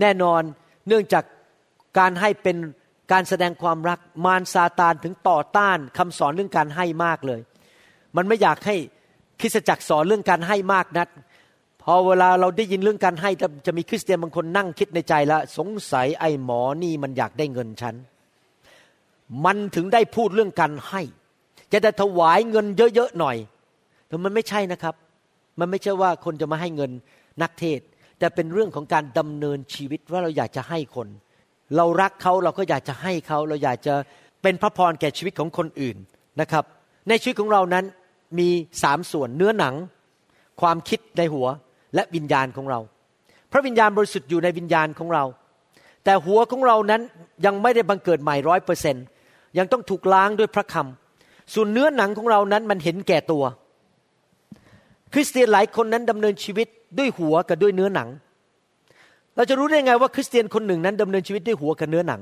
[0.00, 0.42] แน่นอน
[0.88, 1.24] เนื่องจาก
[1.98, 2.56] การให้เป็น
[3.12, 7.40] การแสดงความรักมารซาตานถึงต่อต้านคำสอนเรื่องการให้มากเลย
[8.16, 8.76] มันไม่อยากให้
[9.40, 11.08] คริสตจักรสอนเรื่องการให้มากนัก
[11.82, 13.30] พอเวลาเราได้ยินเรื่องการให้
[13.66, 17.94] จะมีคริสเตียนบางคนนั่งคิดในใจแล้วสงสัยไอ้หมอนี่มันอยากได้เงินฉัน
[19.44, 21.02] มันถึงได้พูดเรื่องการให้
[21.72, 23.36] จะได้ถวายเงินเยอะๆหน่อย
[24.06, 24.94] แต่มันไม่ใช่นะครับ
[25.58, 26.90] มันไม่ใช่ว่าคนจะมาให้เงิน
[27.42, 27.80] นักเทศ
[28.18, 31.08] แต่เป็นเรื่องของการดำเนินชีวิตว่าเราอยากจะให้คน
[31.76, 33.94] เรารักเขาเราก็อยากจะให้เขาเราอยากจะ
[34.42, 35.96] เป็นพระพรแก่ชีวิตของคนอื่น
[36.40, 36.64] นะครับ
[37.08, 37.84] ในชีวิตของเรานั้น
[38.38, 38.48] มี
[38.82, 39.74] สามส่วนเนื้อหนัง
[40.60, 41.46] ความคิดในหัว
[41.94, 42.80] และวิญญาณของเรา
[43.52, 45.24] พระวิญญาณบริสุทธิ์อยู่ในวิญญาณของเรา
[46.04, 47.02] แต่หัวของเรานั้น
[47.46, 49.04] ยังไม่ได้บังเกิดใหม่ร้อยเปอร์เซนต์
[49.58, 53.44] ยังต้องถูกล้างด้วยพระคำส่วนเนื้อหนังของเรานั้นมันเห็นแก่ตัว
[55.12, 56.66] คริสเตียนหลายคนนั้นดำเนินชีวิต
[56.98, 58.08] ด้วยหัวกับด้วยเนื้อหนัง
[59.36, 62.20] เราจะรู้ได้ไงว่าคริสเตียนคนหนึ่งนั้นดำเนินชีวิตด้วยหัวกับเนื้อหนัง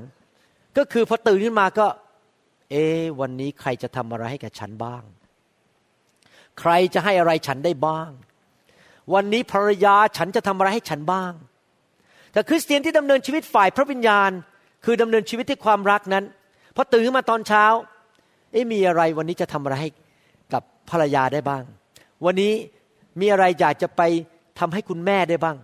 [0.77, 1.87] ก็คือพอตื่นขึ้นมาก็
[2.71, 2.75] เอ
[3.19, 5.03] วันนี้ใครจะทำอะไรให้กับฉันบ้าง
[6.59, 8.09] ใครจะให้อะไรฉันได้บ้าง
[9.13, 11.31] วันนี้ภรรยาฉันจะทำอะไรให้ฉันบ้าง
[12.31, 14.31] แต่คริสเตียนที่ดำเนินชีวิตฝ่ายพระวิญญาณ
[14.85, 16.23] คือดำเนินชีวิตที่ความรักนั้น
[16.75, 17.65] พอตื่นขึ้นมาตอนเช้า
[18.51, 19.89] เอ๊มีอะไรวันนี้จะทำอะไรให้
[20.53, 21.63] กับภรรยาได้บ้าง
[22.25, 22.53] วันนี้
[23.19, 24.01] มีอะไรอยากจะไป
[24.59, 25.57] ทำให้คุณแม่ได้บ้าง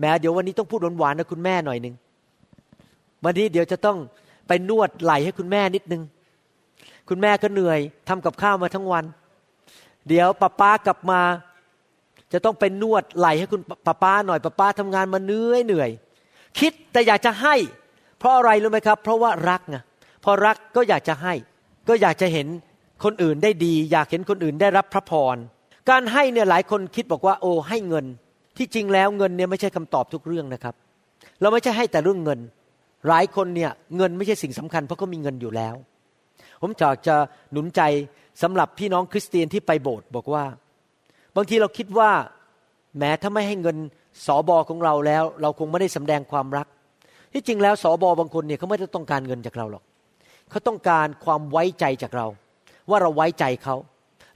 [0.00, 1.94] แม้เดี๋ยววันนี้ต้องพูดหวานๆนะคุณแม่หน่อยหนึ่ง
[3.24, 3.98] วันนี้เดี๋ยวจะต้อง
[4.48, 6.02] ไปนวดไหล่ให้คุณแม่นิดนึง
[7.08, 9.04] คุณแม่ก็เหนื่อยทำกับข้าวมาทั้งวัน
[10.08, 11.20] เดี๋ยวป้าป้ากลับมา
[12.32, 15.90] จะต้องไปนวดไหล่ให้คุณป้าป้าหน่อยป้าป้าทำงานมาเหนื่อยเหนื่อย
[16.58, 17.54] คิดแต่อยากจะให้
[18.18, 19.76] เพราะอะไรรู้ไหมครับ เพราะว่ารักไง
[20.24, 21.34] พอรักก็อยากจะให้
[21.88, 22.46] ก็อยากจะเห็น
[23.04, 25.36] คนอื่นได้ดี อยากเห็นคนอื่นได้รับพระพร
[25.90, 28.06] การให้เนี่ยหลายคนคิดบอกว่าโอ้ให้เงิน
[28.56, 30.74] ที่จริงแล้วเงินเนี่ยไม่ใช่คำตอบทุกเรื่องนะครับ
[31.40, 32.40] เราไม่ใช่ให้แต่เรื่องเงิน
[33.08, 35.74] หลายคนเนี่ยเงินไม่ใช่สิ่งสำคัญเพราะเขามีเงินอยู่แล้ว
[36.60, 37.14] ผมอยากจะ
[37.52, 37.80] หนุนใจ
[38.42, 40.44] สำหรับพี่น้องคริสเตียนที่ไปโบสถ์บอกว่า
[41.36, 42.10] บางทีเราคิดว่า
[42.98, 43.76] แม้ถ้าไม่ให้เงิน
[44.26, 46.66] สอบอของเราแล้ว เราคงไม่ได้สำแดงความรัก
[47.32, 49.82] ที่จริงแล้วสอบอบางคนเนี่ยเขาไม่ได้ต้องการเงินจากเราหรอก
[50.50, 52.26] เขาต้องการความไว้ใจจากเรา
[52.90, 53.76] ว่าเราไว้ใจเขา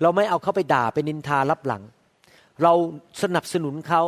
[0.03, 1.83] เราไม่เอาเขาไปด่าไปนินทารับหลัง
[2.63, 2.73] เรา
[3.23, 4.03] สนับสนุนเขา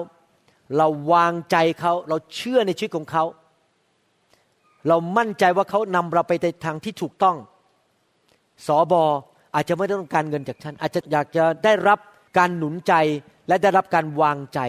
[0.76, 3.24] เราวางใจเขา เราเชื่อในชีวิตของเขา
[4.88, 7.36] เรามั่นใจว่าเขานำเราไปในทางที่ถูกต้อง
[8.66, 9.02] สอบอ
[9.54, 11.98] อาจจะไม่ต้องการเงินจากท่าน อาจจะอยากจะได้รับ
[12.38, 12.94] การหนุนใจ
[13.48, 14.60] และได้รับการวางใจ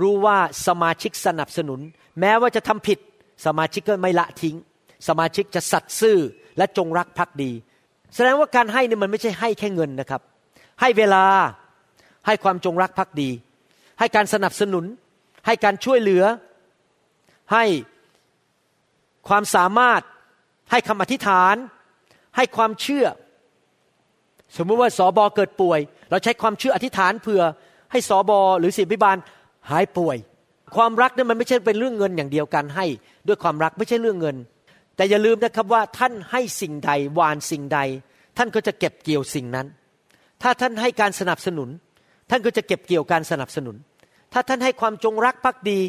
[0.00, 1.80] รู้ว่าสมาชิกสนับสนุน
[2.20, 2.98] แม้ว่าจะทำผิด
[3.46, 4.56] สมาชิกก็ไม่ละทิ้ง
[5.08, 6.18] สมาชิกจะสัตย์ซื่อ
[6.58, 7.52] และจงรักภักดี
[8.14, 10.22] แสดงว่าการให้นี่มันไม่ใช่ให้แค่เงินนะครับ
[10.80, 11.24] ให้เวลา
[12.26, 13.30] ให้ความจงรักภักดี
[13.98, 14.84] ให้การสนับสนุน
[15.46, 16.24] ให้การช่วยเหลือ
[17.52, 17.64] ให้
[19.28, 20.00] ความสามารถ
[20.70, 21.54] ให้คำอธิษฐาน
[22.36, 23.06] ให้ความเชื่อ
[24.56, 27.42] สมมติว่าสอบอเกิดป่วย เราใช้ความเชื่ออธิษฐานเผื่อ
[27.92, 29.16] ให้สอบอหรือศิบิบาล
[29.70, 30.16] หายป่วย
[30.76, 32.86] ความรักนั้นมันไม่ใช่เป็นเรื่องเงินอย่างเดียวกันให้
[33.28, 34.36] ด้วยความรักไม่ใช่เรื่องเงิน
[34.96, 37.80] แต่อย่าลืมนะครับว่าท่านให้สิ่งใดวานสิ่งใด
[38.36, 39.66] ท่านก็จะเก็บเกี่ยวสิ่งนั้น
[40.42, 41.68] ถ้าท่านให้การสนับสนุน
[42.30, 43.76] ท่านก็จะเก็บเกี่ยวการสนับสนุน
[44.32, 45.80] ถ้าท่านให้ความจงรักภักดี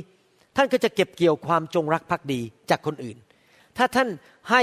[0.56, 2.40] ท่านก็จะเก็บเกี่ยวความจงรักภักดี
[2.70, 3.18] จากคนอื่น
[3.78, 4.08] ถ้าท่าน
[4.52, 4.62] ให้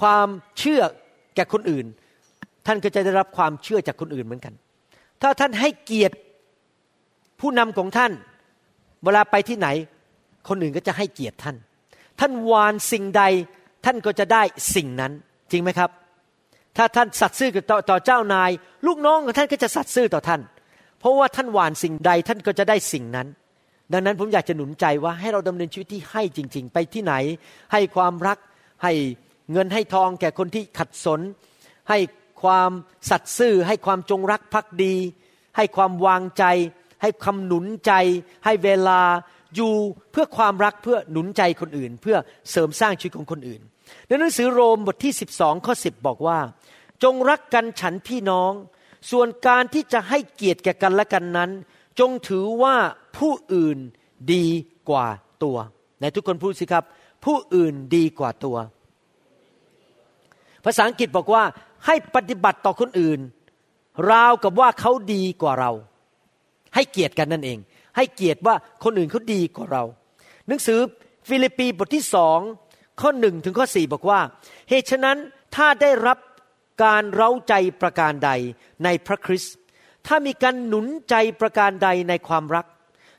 [0.00, 0.82] ความเชื่อ
[1.34, 1.86] แก่คนอื่น
[2.66, 4.54] ท่านก็จะได้รับความเชื่อจากคนอื่นเหมือนกัน
[5.22, 6.16] ถ้าท่านให้เกียรติ
[7.40, 8.12] ผู้นำของท่าน
[9.04, 9.68] เวลาไปที่ไหน
[10.48, 11.56] คนอื่นก็จะให้เกียรติท่าน
[12.20, 13.22] ท่านวานสิ่งใด
[13.84, 14.42] ท่านก็จะได้
[14.74, 15.12] สิ่งนั้น
[15.52, 15.90] จริงไหมครับ
[16.76, 18.50] ถ้าท่านสัตย์ซื่อต่อต่อเจ้านาย
[18.86, 20.40] ลูกน้องของท่านก็จะสัตย์ซื่อต่อท่าน
[21.00, 23.28] เพราะว่าท่านหวานสิ่งใดท่านก็จะได้สิ่งนั้น
[23.92, 27.14] ดังนั้นผมอยากจะหนุนใจว่าให้เราดำเนินชีวิตที่ให้จริง ๆ ไปที่ไหน
[27.72, 28.38] ให้ความรัก
[28.82, 28.92] ให้
[29.52, 31.20] เงินให้ทองแก่คนที่ขัดสน
[31.90, 31.98] ให้
[32.42, 32.70] ความ
[33.10, 34.94] สัตย์ซื่อ ให้ความจงรักภักดี
[35.56, 36.44] ให้ความวางใจ
[37.02, 37.92] ให้คำหนุนใจ
[38.44, 39.00] ให้เวลา
[39.56, 39.74] อยู่
[40.12, 42.16] เพื่อความรักเพื่อหนุนใจคนอื่น เพื่อ
[42.50, 43.62] เสริมสร้างชีวิตของคนอื่น
[44.06, 46.38] ในหนังสือโรมบทที่ 12 ข้อ 10 บอกว่า
[47.02, 48.52] จงรักกันฉันพี่น้อง
[49.10, 51.50] ส่วนการที่จะให้เกียรติแก่กันและกันนั้น
[52.00, 52.76] จงถือว่า
[53.18, 53.78] ผู้อื่น
[54.32, 54.46] ดี
[54.88, 55.06] กว่า
[55.42, 55.56] ตัว
[56.00, 56.84] ในทุกคนพูดสิครับ
[57.24, 58.56] ผู้อื่นดีกว่าตัว
[60.64, 61.42] ภาษาอังกฤษบอกว่า
[61.86, 63.20] ให้ปฏิบัติต่อคนอื่น
[64.10, 65.72] ราวกับว่าเขาดีกว่าเรา
[66.74, 67.58] ให้เกียรติกันนั่นเอง
[67.96, 69.84] ให้เกียรติว่าคนอื่นเขาดีกว่าเรา
[70.48, 70.78] หนังสือ
[71.28, 72.38] ฟิลิปปีบทที่สอง
[73.00, 74.20] ข้อหนึ่งถึงข้อสี่บอกว่า
[74.68, 75.18] เหตุฉะนั้น
[75.56, 76.18] ถ้าได้รับ
[76.84, 78.30] การเร้าใจประการใด
[78.84, 79.54] ในพระคริสต์
[80.06, 82.66] ถ้ามีการหนุนใจประการใดในความรัก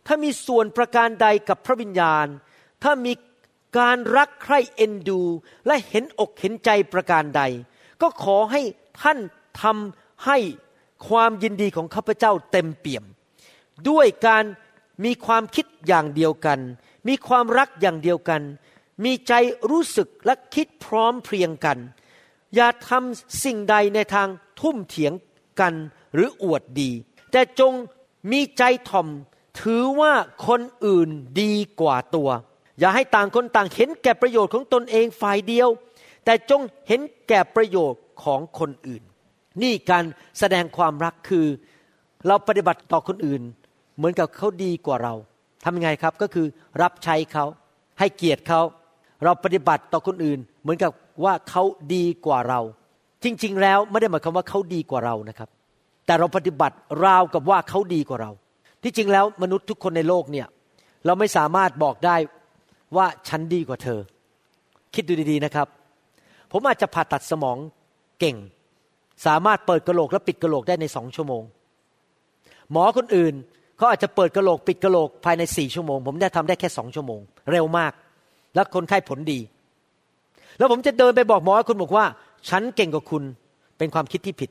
[0.08, 2.28] ถ้ามีส่วนประการใดกับพระวิญญาณ
[2.84, 3.14] ถ้ามี
[3.80, 5.22] การรักใคร่เอ็นดู
[5.68, 7.42] และเห็นอกเห็นใจประการใด
[8.02, 8.62] ก็ขอให้
[9.02, 9.20] ท่าน
[9.62, 10.38] ทำให้
[11.08, 13.04] ความยินดีของข้าพเจ้าเต็มเปี่ยม
[13.90, 14.44] ด้วยการ
[15.06, 16.60] มีความคิดอย่างเดียวกัน
[17.08, 18.42] มีความรักอย่างเดียวกัน
[19.04, 19.34] มีใจ
[19.70, 21.78] รู้สึกและคิดพร้อมเพรียงกัน
[22.56, 24.28] อย่าทำสิ่งใดในทาง
[24.60, 25.14] ทุ่มเถียง
[25.60, 25.74] กัน
[26.14, 26.92] หรืออวดดี
[27.32, 27.74] แต่จง
[28.32, 29.08] มีใจถ่อม
[29.62, 30.14] ถือว่า
[30.48, 31.10] คนอื่น
[31.42, 32.30] ดีกว่าตัว
[32.80, 35.70] อย่าให้ต่างคนต่างเห็นแก่ประโยชน์ของตนเองฝ่ายเดียว
[36.26, 39.04] แต่จงเห็นแก่ประโยชน์ของคนอื่น
[39.62, 40.04] นี่การ
[40.40, 41.46] แสดงความรักคือ
[42.28, 43.42] เราปฏิบัติต่อคนอื่น
[43.96, 45.14] เหมือนกับเขาดีกว่าเรา
[45.64, 46.48] ทำยังไงครับก็คือ
[46.82, 47.46] รับใช้เขา
[48.00, 48.62] ให้เกียรติเขา
[49.24, 50.92] เราปฏิบัติต่อคนอื่น เหมือนกับ
[51.24, 51.64] ว่าเขา
[51.96, 52.60] ดีกว่าเรา
[53.24, 55.50] จริง ๆ แล้วไม่ได้หมายความว่าเขาดีกว่าเรานะครับ
[56.06, 58.32] แต่เราปฏิบัติราวกับว่าเขาดีกว่าเรา
[58.84, 60.48] ที่จริงแล้วมนุษย์ทุกคนในโลกเนี่ย
[61.06, 62.16] เราไม่สามารถบอกได้
[62.98, 64.00] ว่าฉันดีกว่าเธอ
[64.94, 65.68] คิดดูดีๆนะครับ
[66.52, 67.58] ผมอาจจะผ่าตัดสมอง
[68.20, 68.38] เก่ง
[69.26, 71.44] สามารถเปิดกระโหลกและปิดกระโหลกได้ในสองชั่วโมง
[72.72, 73.34] หมอคนอื่น
[73.78, 77.20] เขาอาจจะเปิดกระโหลกปิดกระโหลกภายในสี่ชั่วโมง ผมได้ทำได้แค่สองชั่วโมง
[77.52, 77.92] เร็วมาก
[78.56, 79.40] และคนไข้ผลดี
[80.58, 82.06] แล้วผมจะเดินไปบอกหมอคุณบอกว่า
[82.50, 83.24] ฉันเก่งกว่าคุณ
[83.78, 84.50] เป็นความคิดที่ผิด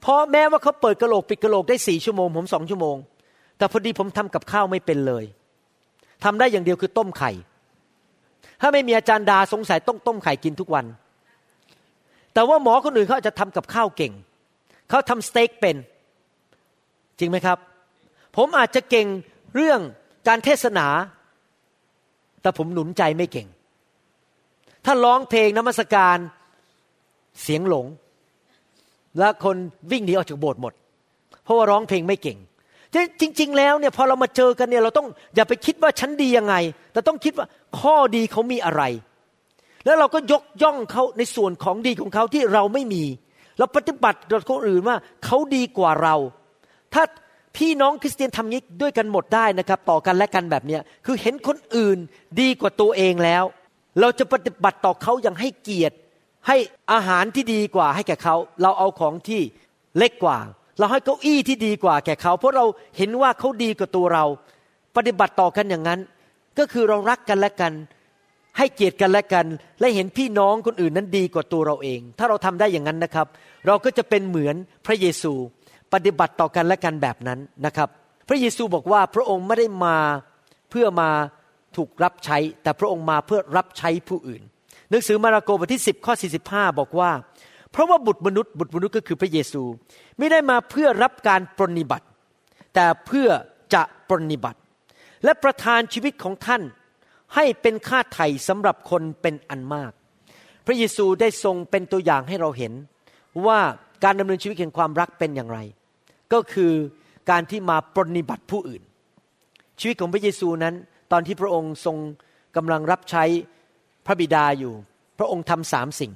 [0.00, 2.96] เพราะแม้ว่าเขาเปิดกระโหลกปิดกระโหลกได้สี่ชั่วโมงผมสองชั่วโมง
[3.58, 5.24] แต่พอดีผมทำกับข้าวไม่เป็นเลย
[6.24, 7.30] ทำได้อย่างเดียวคือต้มไข่
[8.60, 10.86] ถ้าไม่มีอาจารย์ดาสงสัยต้องต้มไข่กินทุกวัน
[12.34, 14.12] แต่ว่าหมอคนอื่นเขาอาจจะทำกับข้าวเก่ง
[14.88, 15.76] เขาทำสเต็กเป็น
[17.18, 17.58] จริงไหมครับ
[18.36, 19.06] ผมอาจจะเก่ง
[19.54, 19.80] เรื่อง
[20.28, 20.86] การเทศนา
[22.44, 23.48] แต่ผมหนุนใจไม่เก่ง
[24.84, 26.18] ถ้าร้องเพลงนมัสการ
[27.42, 27.86] เสียงหลง
[29.18, 29.56] แล้วคน
[29.92, 30.72] วิ่งหนีออกจากโบสถ์หมด
[31.44, 32.38] เพราะว่าร้องเพลงไม่เก่ง
[33.20, 36.54] จริง ๆ แล้วเนี่ยพอเรามาเจอกันเนี่ยเราต้องอย่าไปคิดว่าฉันดียังไง
[36.92, 37.46] แต่ต้องคิดว่า
[37.80, 38.82] ข้อดีเขามีอะไร
[39.84, 43.04] แล้วเราก็ยกย่องเขาในส่วนของดีของเขาที่เราไม่มี
[43.58, 46.16] เราปฏิบัติกับคนอื่นว่าเขาดีกว่าเรา
[46.94, 47.02] ถ้า
[47.56, 51.98] พี่น้องคริสเตียนทำนี้ด้วยกันหมดได้นะครับ ต่อกันและกันแบบนี้คือเห็นคนอื่น
[52.40, 53.44] ดีกว่าตัวเองแล้ว
[54.00, 55.96] เราจะปฏิบัติต่อเขาอย่างให้เกียรติ
[56.48, 56.56] ให้
[56.92, 59.40] อาหารที่ดีกว่าให้แก่เขา เราเอาของที่
[59.98, 60.38] เล็กกว่า
[60.78, 62.64] เราให้เก้าอี้ที่ดีกว่าแก่เขา เพราะเรา
[62.96, 64.24] เห็นว่าเขาดีกว่าตัวเรา
[64.96, 66.00] ปฏิบัติต่อกันอย่างนั้น
[66.58, 67.72] ก็คือเรารักกันและกัน
[68.58, 69.46] ให้เกียรติกันและกัน
[69.80, 73.26] และเห็นพี่น้องคนอื่นนั้นดีกว่าตัวเราเอง ถ้าเราทำได้อย่างนั้นนะครับ
[73.66, 75.32] เราก็จะเป็นเหมือนพระเยซู
[75.92, 77.88] ปฏิบัติต่อกันและกันแบบนั้นนะครับ
[78.28, 79.96] พระเยซูบอกว่าพระองค์ไม่ได้มา
[80.70, 81.10] เพื่อมา
[81.76, 84.42] ถูกรับใช้ แต่พระองค์มาเพื่อรับใช้ผู้อื่น
[84.90, 86.14] หนังสือมาระโกบทที่ 10 ข้อ
[86.46, 87.10] 45 บอกว่า
[87.72, 89.62] เพราะว่าบุตรมนุษย์ บุตรมนุษย์ก็คือพระเยซู
[90.18, 92.06] ไม่ได้มาเพื่อรับการปรนิบัติ
[92.74, 93.28] แต่เพื่อ
[93.74, 94.60] จะปรนิบัติ
[95.24, 96.62] และประทานชีวิตของท่าน
[97.34, 99.92] ให้เป็นค่าไถ่สำหรับคนเป็นอันมาก
[100.66, 102.72] พระเยซูได้ทรงเป็นตัวอย่างให้เราเห็น
[103.46, 103.60] ว่า
[104.04, 105.58] การดำเนินชีวิตแห่งความรักเป็นอย่างไร
[106.32, 106.72] ก็คือ
[107.30, 108.82] การที่มาปรนิบัติผู้อื่น
[109.80, 110.74] ชีวิตของพระเยซูนั้น
[111.12, 111.96] ตอนที่พระองค์ทรง
[112.56, 113.24] กำลังรับใช้
[114.06, 114.74] พระบิดาอยู่
[115.18, 116.12] พระองค์ทำสามสิ่ง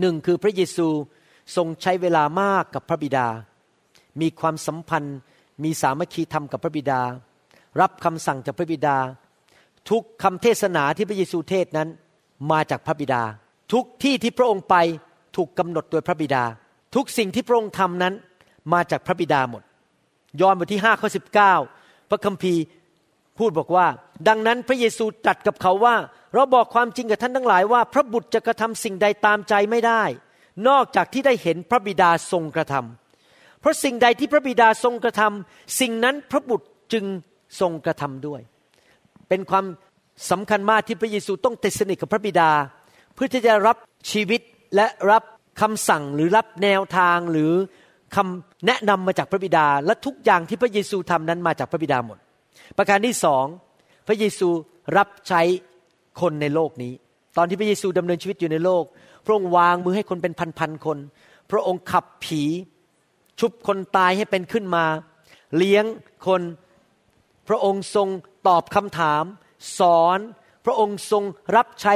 [0.00, 0.88] หนึ่งคือพระเยซู
[1.56, 3.26] ทรงใช้เวลามากกับพระบิดา
[4.20, 5.18] มีความสัมพันธ์
[5.64, 7.00] มีสามัคคีธรรมกับพระบิดา
[7.80, 8.96] รับคำสั่งจากพระบิดา
[9.90, 11.88] ทุกคำเทศนาที่พระเยซูเทศนั้น
[12.50, 13.22] มาจากพระบิดา
[13.72, 14.76] ทุกที่ที่พระองค์ไป
[15.36, 16.44] ถูกกำหนดโดยพระบิดา
[16.94, 18.14] ทุกสิ่งที่พระองค์ทำนั้น
[18.72, 19.62] มาจากพระบิดาหมด
[20.40, 21.08] ยอห์นบทที่5ข้อ
[21.58, 22.62] 19 พระคัมภีร์
[23.38, 23.86] พูดบอกว่า
[24.28, 25.96] ดังนั้นพระเยซูตรัสกับเขาว่า
[26.34, 30.02] เราบอกความจริงกับท่านทั้งหลายว่า พระบุตรจะกระทำสิ่งใดตามใจไม่ได้
[30.68, 37.04] นอกจากที่ได้เห็นพระบิดาทรงกระทำเพราะสิ่งใดที่พระบิดาทรงกระทำสิ่งนั้นพระบุตรจึง
[37.60, 38.40] ทรงกระทำด้วย
[39.28, 39.64] เป็นความ
[40.30, 42.50] สำคัญมากที่พระเยซูต้องติดสนิทกับพระบิดา
[43.14, 43.76] เพื่อที่จะรับ
[44.10, 44.40] ชีวิต
[44.74, 45.24] และรับ
[45.60, 47.52] คำสั่งหรือรับแนวทางหรือ
[48.16, 52.18] คำแนะนำมาจากพระบิดา และทุกอย่างที่พระเยซูทำนั้นมาจากพระบิดาหมด
[52.78, 53.44] ประการที่สอง
[54.06, 54.48] พระเยซู
[54.96, 55.42] รับใช้
[56.20, 56.92] คนในโลกนี้
[57.36, 58.84] ตอนที่พระเยซูดำเนินชีวิตอยู่ในโลก
[59.24, 60.98] พระองค์วางมือให้คนเป็นพันๆคน
[61.50, 62.42] พระองค์ขับผี
[63.40, 64.84] ชุบคนตายให้เป็นขึ้นมา
[65.56, 65.84] เลี้ยง
[66.26, 66.42] คน
[67.48, 68.08] พระองค์ทรง
[68.48, 69.24] ตอบคำถาม
[69.78, 70.18] สอน
[70.64, 71.22] พระองค์ทรง
[71.56, 71.94] รับใช้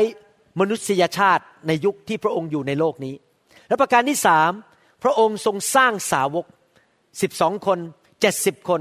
[0.61, 3.15] มนุษยชาติในยุคที่พระองค์อยู่ในโลกนี้
[3.69, 4.51] และประการที่สาม
[5.03, 6.47] พระองค์ทรงสร้างสาวก
[7.23, 7.79] สิบสองคน
[8.21, 8.81] เจ็ดสิบคน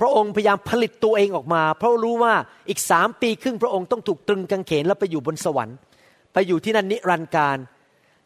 [0.00, 2.34] พระองค์พยายามผลิตตัวเองออกมา เพราะรู้ว่า
[2.68, 5.76] อีกสามปีครึ่งพระองค์ต้องถูกตรึงกางเขนแล้วไปอยู่บนสวรรค์
[6.32, 7.58] ไปอยู่ที่นั่นนิรันดร์การ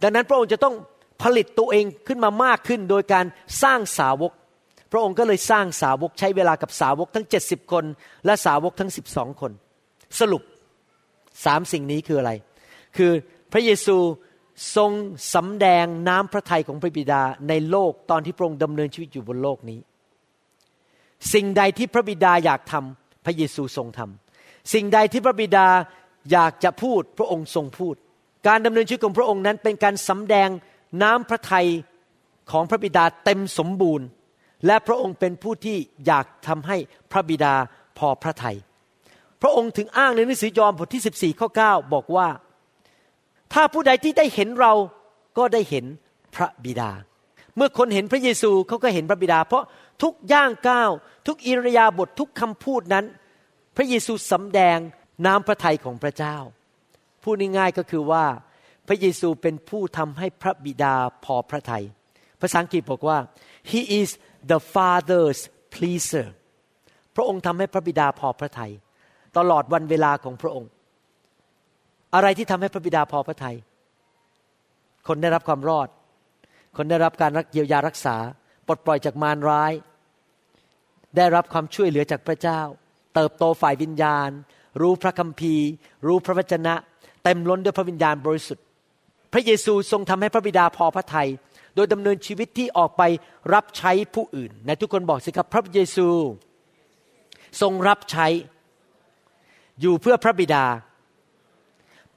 [0.02, 0.74] ดังนั้นพระองค์จะต้อง
[1.22, 3.24] ผลิตตัวเองขึ้นมามากขึ้นโดยการ
[3.62, 4.33] สร้างสาวก
[4.92, 7.85] พระองค์ก็เลยสร้างสาวกใช้เวลากับสาวกทั้ง 70 คน
[8.26, 9.52] และสาวกทั้ง 12 คน
[10.20, 10.42] สรุป
[11.44, 12.33] สามสิ่งนี้คืออะไร
[12.96, 13.12] คือ
[13.52, 13.96] พระเยซู
[14.76, 14.92] ทรง
[15.35, 19.80] สำแดงน้ำพระทัยของพระบิดาในโลกตอนที่พระองค์ดำเนินชีวิตอยู่บนโลกนี้
[21.33, 25.66] สิ่งใดที่พระบิดาอยากทำพระเยซูทรงทำสิ่งใดที่พระบิดา
[26.33, 27.94] อยากจะพูดพระองค์ทรงพูด
[28.48, 30.48] การดำเนินชีวิตของพระองค์นั้นเป็นการสำแดง
[31.02, 31.68] น้ำพระทัย
[32.52, 34.07] ของพระบิดาเต็มสมบูรณ์
[34.66, 35.76] และพระองค์เป็นผู้ที่
[36.07, 36.76] อยากทำให้
[37.12, 37.54] พระบิดา
[37.98, 38.57] พอพระทยัย
[39.42, 42.28] พระองค์ถึงอ้างในหนังสือยอห์นบทที่ 14ข้อ9บอกว่า
[43.52, 44.72] ถ้าผู้ใดที่ได้เห็นเรา
[45.38, 45.85] ก็ได้เห็น
[46.37, 46.90] พระบิดา
[47.57, 49.64] เมื่อคนเห็นพระเยซูเขาก็เห็นพระบิดา เพราะ
[50.02, 50.90] ทุกย่างก้าว
[51.26, 53.04] ทุกอิริยาบถททุกคำพูดนั้น
[53.76, 54.78] พระเยซูสำแดง
[55.26, 56.37] น้ำพระทัยของพระเจ้า
[57.22, 58.24] พูดง่ายๆก็คือว่า
[58.88, 61.85] พระเยซูเป็นผู้ทำให้พระบิดาพอพระทยัย
[62.40, 63.18] ภาษาอังกฤษบอกว่า
[63.70, 64.09] he is
[64.50, 65.40] the father's
[65.74, 66.26] pleaser
[67.16, 68.72] พระองค์ทำให้พระบิดาพอพระทยัย
[69.38, 70.70] ตลอดวันเวลาของพระองค์
[72.14, 73.57] อะไรที่ทำให้พระบิดาพอพระทยัย
[75.09, 75.88] คนได้รับความรอด
[76.77, 78.16] คนได้รับการรักเยียวยารักษา
[78.66, 79.72] ปลดปล่อยจากมารร้าย
[81.16, 82.61] ได้รับความช่วยเหลือจากพระเจ้า
[83.14, 84.31] เติบโตฝ่ายวิญญาณ
[84.81, 85.66] รู้พระคัมภีร์
[86.07, 86.74] รู้พระวจนะ
[87.24, 88.64] เต็มล้นด้วยพระวิญญาณบริสุทธิ์
[89.33, 91.29] พระเยซูทรงทำให้พระบิดาพอพระทยัย
[91.74, 93.03] โดยดำเนินชีวิตที่ออกไป
[93.55, 96.09] รับใช้ผู้อื่นในทุกคนบอกสิครับพระเยซู
[97.61, 98.27] ทรงรับใช้
[99.81, 100.64] อยู่เพื่อพระบิดา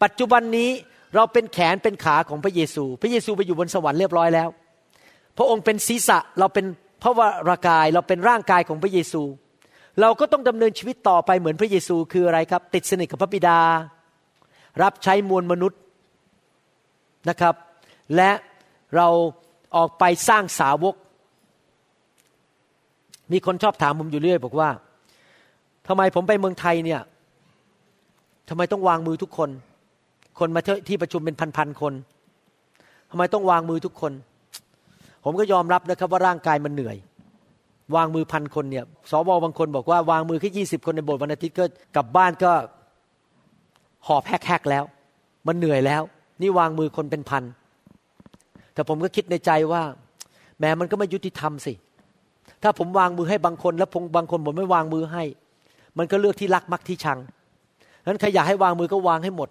[0.04, 0.70] ปัจจุบันนี้
[1.16, 4.50] เราเป็นแขนเป็นขาของพระเยซู พระเยซูไปอยู่บนสวรรค์เรียบร้อยแล้ว
[5.38, 6.66] พระองค์เป็นศีรษะเราเป็น
[7.04, 9.24] พระวรากายเราเป็นร่างกายของพระเยซู
[10.02, 13.60] เราก็ต้องดำเนินชีวิตต่อไปเหมือนพระเยซูคืออะไรครับ ติดสนิทกับพระบิดา
[14.84, 15.80] รับใช้มวลมนุษย์
[17.30, 17.56] นะครับ
[18.16, 18.32] และ
[18.96, 19.08] เรา
[19.76, 20.96] ออกไปสร้างสาวก
[23.32, 24.70] มีคนชอบถามผมอยู่เรื่อย บอกว่า
[25.88, 27.02] ทำไมผมไปเมืองไทยเนี่ย
[28.50, 29.50] ทำไมต้องวางมือทุกคน
[30.40, 31.94] คนมาที่ประชุมเป็นพันๆคน
[33.10, 34.14] ทำไมต้องวางมือทุกคน
[35.24, 36.98] ผมก็ยอมรับนะครับว่าร่างกายมันเหนื่อย
[37.96, 42.52] วางมือพันคนเนี่ยสวบางคนบอกว่าวางมือแค่ยี่สิบคนในโบสถ์วันอาทิตย์ก็กลับบ้านก็
[44.08, 44.84] หอบแฮกๆแล้ว
[45.48, 46.02] มันเหนื่อยแล้ว
[46.42, 47.44] นี่วางมือคนเป็นพัน
[48.74, 49.82] แต่ผมก็คิดในใจว่า
[50.60, 51.74] แม้มันก็ไม่ยุติธรรมสิ
[52.64, 55.24] ถ้าผมวางมือให้บางคน แล้วพงบางคนผมไม่วางมือให้
[55.98, 57.20] มันก็เลือกที่รักมักที่ชัง
[58.06, 59.50] นั้นใครอยากให้วางมือก็วางให้หมด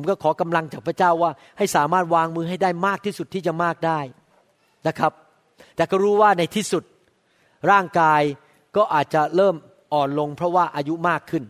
[0.00, 4.00] ผมก็ขอกำลังจากพระเจ้าว่า ให้สามารถวางมือให้ได้มากที่สุดที่จะมากได้
[4.88, 5.12] นะครับ
[5.76, 6.84] แต่ก็รู้ว่าในที่สุด
[7.70, 8.22] ร่างกาย
[8.76, 9.54] ก็อาจจะเริ่ม
[9.92, 11.42] อ่อนลงเพราะว่าอายุมากขึ้น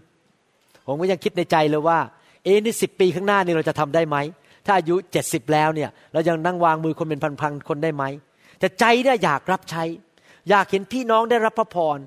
[0.87, 1.99] ผมก็ยังคิดในใจเลยว่า
[2.45, 4.17] เอ๊นี่สิปีข้างหน้านี่เราจะทำได้ไหม
[4.67, 8.05] ถ้าอายุเจ็ดสิบแล้วเนี่ย เรายังนั่งวางมือคนเป็นพันๆคนได้ไหม
[8.59, 9.85] แต่ใจเนี่ยอยากรับใช้
[10.51, 11.99] อยากเห็นพี่น้องได้รับพระพร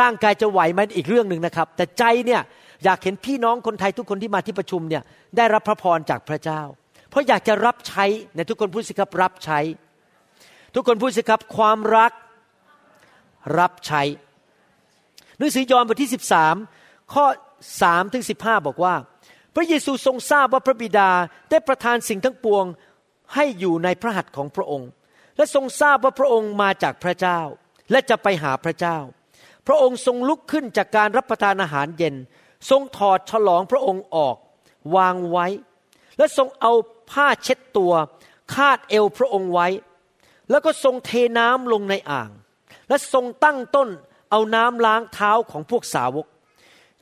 [0.00, 2.40] ร่างกายจะไหวไหมอีกเรื่องหนึ่งนะครับ แต่ใจเนี่ย
[2.84, 5.02] อยากเห็นพี่น้องคนไทยทุกคนที่มาที่ประชุมเนี่ย
[5.36, 6.62] ได้รับพระพรจากพระเจ้า
[7.10, 8.04] เพราะอยากจะรับใช้
[8.36, 9.60] ในทุกคนพูดสิครับรับใช้
[10.74, 12.12] ทุกคนพูดสิครับความรัก
[13.58, 14.02] รับใช้
[15.38, 16.10] หนังสือยอห์นบทที่
[16.62, 17.24] 13 ข้อ
[17.70, 18.94] 3ถึง15 บอกว่า
[19.54, 21.10] พระเยซูทรงทราบว่าพระบิดา
[21.50, 22.64] ได้ประทานสิ่งทั้งปวง
[23.34, 24.88] ให้อยู่ในพระหัตถ์ของพระองค์
[25.36, 27.40] และทรงทราบว่าพระองค์มาจากพระเจ้า
[27.90, 28.98] และจะไปหาพระเจ้า
[29.66, 32.14] พระองค์ทรงลุกขึ้นจากการรับประทานอาหารเย็น
[32.70, 34.36] ทรงถอดฉลองพระองค์ออก
[34.96, 35.46] วางไว้
[36.18, 36.72] และทรงเอา
[37.10, 37.92] ผ้าเช็ดตัว
[38.54, 39.68] คาดเอวพระองค์ไว้
[40.50, 42.30] แล้วก็ทรงเทน้ำลงในอ่าง
[42.88, 43.88] และทรงตั้งต้น
[44.30, 46.26] เอาน้ำล้างเท้าของพวกสาวก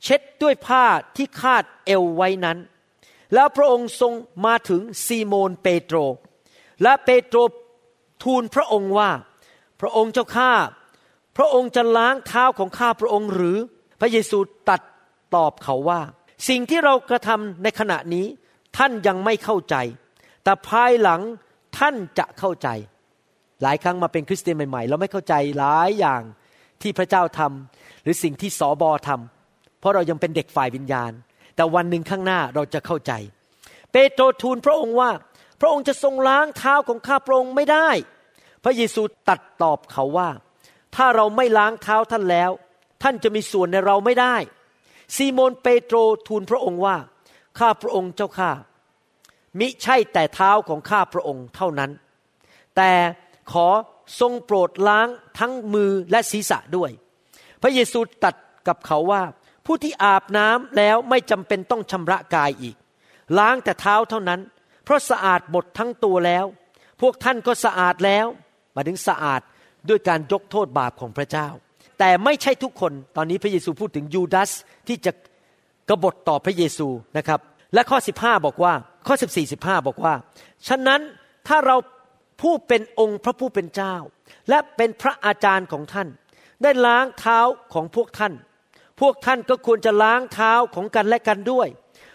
[0.03, 2.57] เช็ดด้วยผ้าที่คาดเอวไว้นั้น
[3.33, 4.13] แล้วพระองค์ทรง
[4.45, 5.97] มาถึงซีโมนเปโตร
[6.83, 7.37] และเปโตร
[8.23, 9.11] ทูลพระองค์ว่า
[9.81, 10.51] พระองค์เจ้าข้า
[11.37, 13.57] พระองค์จะล้างเท้าของข้าพระองค์หรือ
[13.99, 14.37] พระเยซู
[14.69, 14.81] ตัด
[15.35, 16.01] ตอบเขาว่า
[16.49, 18.25] สิ่งที่เรากระทำในขณะนี้
[18.77, 19.75] ท่านยังไม่เข้าใจ
[20.43, 21.21] แต่ภายหลัง
[21.77, 22.67] ท่านจะเข้าใจ
[23.61, 26.21] หลายครั้งมาเป็นคริสเตียนใหม่ๆ เราไม่เข้าใจหลายอย่าง
[26.81, 31.11] ที่พระเจ้าทำหรือสิ่งที่สอบอทำเพราะเรายังเป็นเด็กฝ่ายวิญญาณ
[31.55, 33.11] แต่วันหนึ่งข้างหน้าเราจะเข้าใจ
[33.91, 35.11] เปโตรทูลพระองค์ว่า
[35.61, 37.89] พระองค์จะทรงล้างเท้าของข้าพระองค์ไม่ได้
[38.63, 40.29] พระเยซูตัดตอบเขาว่า
[40.95, 42.51] ถ้าเราไม่ล้างเท้าท่านแล้ว
[43.03, 44.35] ท่านจะมีส่วนในเราไม่ได้
[45.15, 46.97] ซีโมนเปโตรทูลพระองค์ว่า
[47.59, 48.51] ข้าพระองค์เจ้าข้า
[49.59, 51.91] มิใช่แต่เท้าของข้าพระองค์เท่านั้น
[52.75, 52.91] แต่
[53.51, 53.67] ขอ
[54.19, 55.07] ทรงโปรดล้าง
[55.39, 56.91] ทั้งมือและศีรษะด้วย
[57.61, 58.35] พระเยซูตัด
[58.67, 59.23] กับเขาว่า
[59.65, 62.75] ผู้ที่อาบน้ำแล้วไม่จำเป็นต้องชำระกายอีก
[63.37, 64.41] ล้างแต่เท้าเท่านั้น
[64.83, 66.45] เพราะสะอาดหมดทั้งตัวแล้ว
[67.01, 68.25] พวกท่านก็สะอาดแล้ว
[68.75, 69.41] มาถึงสะอาด
[69.89, 71.47] ด้วยการยกโทษบาปของพระเจ้า
[71.99, 74.51] แต่ไม่ใช่ทุกคน ตอนนี้พระเยซูพูดถึงยูดาส
[74.87, 75.11] ที่จะ
[75.89, 77.39] กบฏต่อพระเยซูนะครับ
[77.73, 78.73] และข้อ 15 บอกว่า
[79.07, 80.13] ข้อ 14 15 บอกว่า
[80.67, 81.01] ฉะนั้น
[81.47, 81.75] ถ้าเรา
[82.41, 83.95] ผู้เป็นองค์พระผู้เป็นเจ้า
[84.49, 86.07] และเป็นพระอาจารย์ของท่าน
[86.63, 87.39] ได้ล้างเท้า
[87.73, 88.33] ของพวกท่าน
[89.01, 91.67] พวกท่านก็ควรจะล้างเท้าของกันและกันด้วย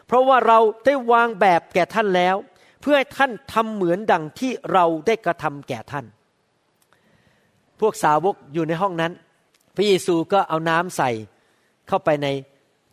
[0.07, 2.37] เพราะว่าเราได้วางแบบแก่ท่านแล้ว
[2.81, 6.07] เพื่อให้ท่านทำเหมือนดังที่เราได้กระทำแก่ท่าน
[7.81, 9.13] พวกสาวกอยู่ในห้องนั้น
[9.81, 11.10] ระเยซูก็เอาน้ำใส่
[11.88, 12.26] เข้าไปใน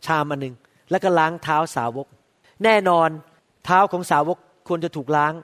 [0.06, 0.54] ชามอันหนึ่ง
[0.90, 2.06] แล้วก็ล้างเท้าสาวก
[2.64, 3.08] แน่นอน
[3.64, 5.34] เท้าของสาวกควรจะถูกล้าง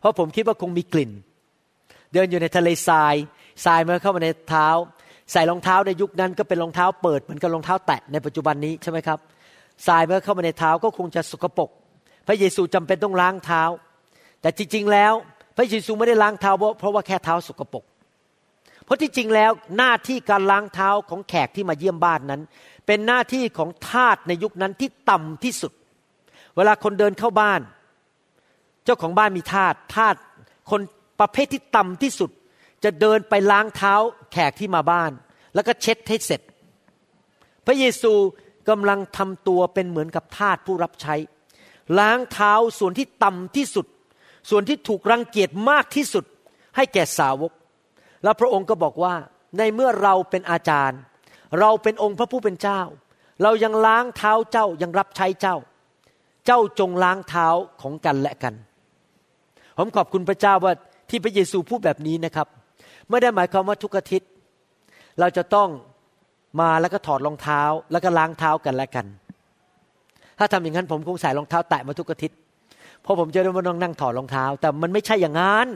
[0.00, 1.10] เพราะผมคิดว่าคงมีกลิ่น
[2.12, 3.14] เดินอยู่ในทะเลทราย
[3.64, 4.68] ทรายมาเข้ามาในเท้า
[5.32, 9.18] ใส่รองเท้าในยุคนั้นก็เป็นรองเท้าเปิดเหมือนกับรองเท้าแตะในปัจจุบันนี้ใช่ไหมครับ
[9.86, 11.70] ทรายเมื่อเข้ามาในเท้าก็คงจะสกปรก
[12.26, 13.62] พระเยซูจำเป็นต้องล้างเท้า
[14.40, 15.12] แต่จริงๆแล้ว
[15.56, 17.84] พระเยซูไม่ได้ล้างเท้าเพราะว่าแค่เท้าสกปรก
[18.86, 22.42] เพราะที่จริงแล้วหน้าที่การล้างเท้าของแขกที่มาเยี่ยมบ้านนั้น
[22.86, 25.72] เป็นหน้าที่ของทาสในยุคนั้นที่ต่ำที่สุด
[26.56, 27.60] เวลาคนเดินเข้าบ้าน
[28.84, 30.14] เจ้าของบ้านมีทาสทาส
[30.70, 30.80] คน
[31.20, 32.30] ประเภทที่ต่ำที่สุด
[32.84, 33.94] จะเดินไปล้างเท้า
[34.32, 35.10] แขกที่มาบ้าน
[35.54, 36.40] แล้วก็เช็ดให้เสร็จ
[37.66, 38.12] พระเยซู
[38.68, 41.14] กำลังทำตัวเป็นเหมือนกับทาสผู้รับใช้
[41.98, 43.86] ล้างเท้าส่วนที่ต่ำที่สุด
[44.50, 46.24] ส่วนที่ถูกรังเกียจมากที่สุด
[46.76, 47.52] ให้แก่สาวก
[48.26, 49.14] แล้วพระองค์ก็บอกว่า
[49.58, 50.98] ในเมื่อเราเป็นอาจารย์
[51.60, 52.80] เราเป็นองค์พระผู้เป็นเจ้า
[53.42, 55.56] เรายังล้างเท้าเจ้ายังรับใช้เจ้า
[56.46, 57.46] เจ้าจงล้างเท้า
[57.82, 58.54] ของกันและกัน
[59.78, 60.72] ผมขอบคุณพระเจ้าว่า
[61.10, 62.46] ที่พระเยซูพูดแบบนี้นะครับ
[63.10, 64.30] ไม่ได้หมายความว่าทุกอาทิตย์
[65.20, 65.68] เราจะต้อง
[66.60, 67.62] มาแล้วก็ถอดรองเท้า
[67.92, 69.06] แล้วก็ล้างเท้ากันและกัน
[70.38, 72.38] ถ้าทำอย่างนั้นผมคงใส่รองเท้าแตะมาทุกอาทิตย์
[73.06, 75.66] เพราะผมจะได้ไม่ต้องนั่งถอดรองเท้า แต่มันไม่ใช่อย่างนั้น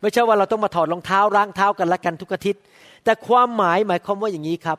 [0.00, 2.62] ไม่ใช่ว่าเราต้องมาถอดรองเท้าล้างเท้ากันและกันทุกอาทิตย์
[3.04, 4.78] แต่ความหมายหมายความว่าอย่างนี้ครับ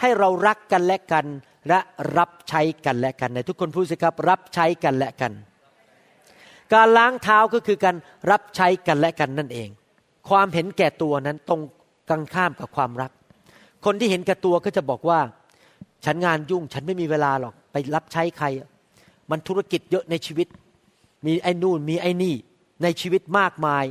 [0.00, 1.26] ให้เรารักกันและกัน
[1.68, 1.80] และ
[2.18, 5.32] รับใช้กันและกันในทุกคนพูดสิครับ รับใช้กันและกัน
[6.74, 7.96] การล้างเท้าก็คือการ
[8.30, 9.68] รับใช้กันและกันนั่นเอง
[10.28, 11.60] ความเห็นแก่ตัวนั้นตรง
[12.10, 13.10] กันข้ามกับความรัก
[13.84, 15.20] คนที่เห็นแก่ตัวก็จะบอกว่า
[16.04, 18.46] ฉันงานยุ่ง ฉันไม่มีเวลาหรอกไปรับใช้ใคร
[19.30, 20.46] มันธุรกิจเยอะในชีวิต
[21.26, 22.34] มีไอ้นู่นมีไอ้นี่
[22.82, 23.84] ในชีวิตมากมาย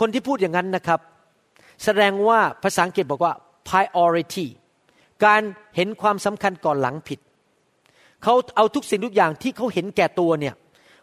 [0.00, 1.00] คนที่พูดอย่างนั้นนะครับ
[1.84, 3.34] แสดงว่าภาษาอังกฤษบอกว่า
[3.68, 4.46] priority
[5.24, 5.42] การ
[5.76, 7.18] เห็นความสำคัญก่อนหลังผิด
[8.22, 10.54] เขาเอาทุกสิ่งทุกอย่างที่เขาเห็นแก่ตัวเนี่ย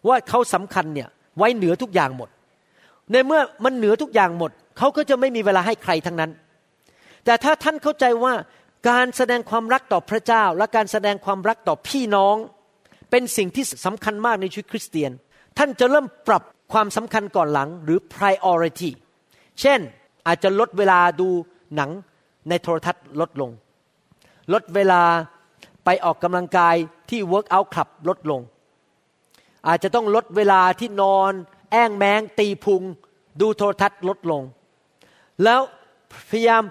[0.07, 2.29] ว่าเขาสำคัญเนี่ยไว้เหนือทุกอย่างหมด
[3.11, 6.31] ในเมื่อมันเหนือทุกอย่างหมด เขาก็จะไม่มีเวลาให้ใครทั้งนั้น
[7.25, 8.33] แต่ถ้าท่านเข้าใจว่า
[8.89, 12.35] การแสดงความรักต่อพระเจ้า และการแสดงความรักต่อพี่น้อง
[13.11, 15.11] เป็นสิ่งที่สำคัญมากในชีวิตคริสเตียน
[15.59, 16.43] ท่านจะเริ่มปรับ
[16.73, 18.89] ความสำคัญก่อนหลังหรือ priority
[19.61, 19.79] เช่น
[20.27, 21.29] อาจจะลดเวลาดู
[21.75, 21.89] หนัง
[22.49, 23.51] ในโทรทัศน์ลดลง
[24.53, 25.01] ลดเวลา
[25.85, 26.75] ไปออกกำลังกาย
[27.09, 28.41] ที่ work out club ลดลง
[29.67, 31.31] อาจจะต้องลดเวลาที่นอน
[31.71, 32.81] แอ้งแมง ตีพุง
[33.41, 34.43] ดูโทรทัศน์ลดลง
[35.43, 35.61] แล้ว
[36.29, 36.63] พยายาม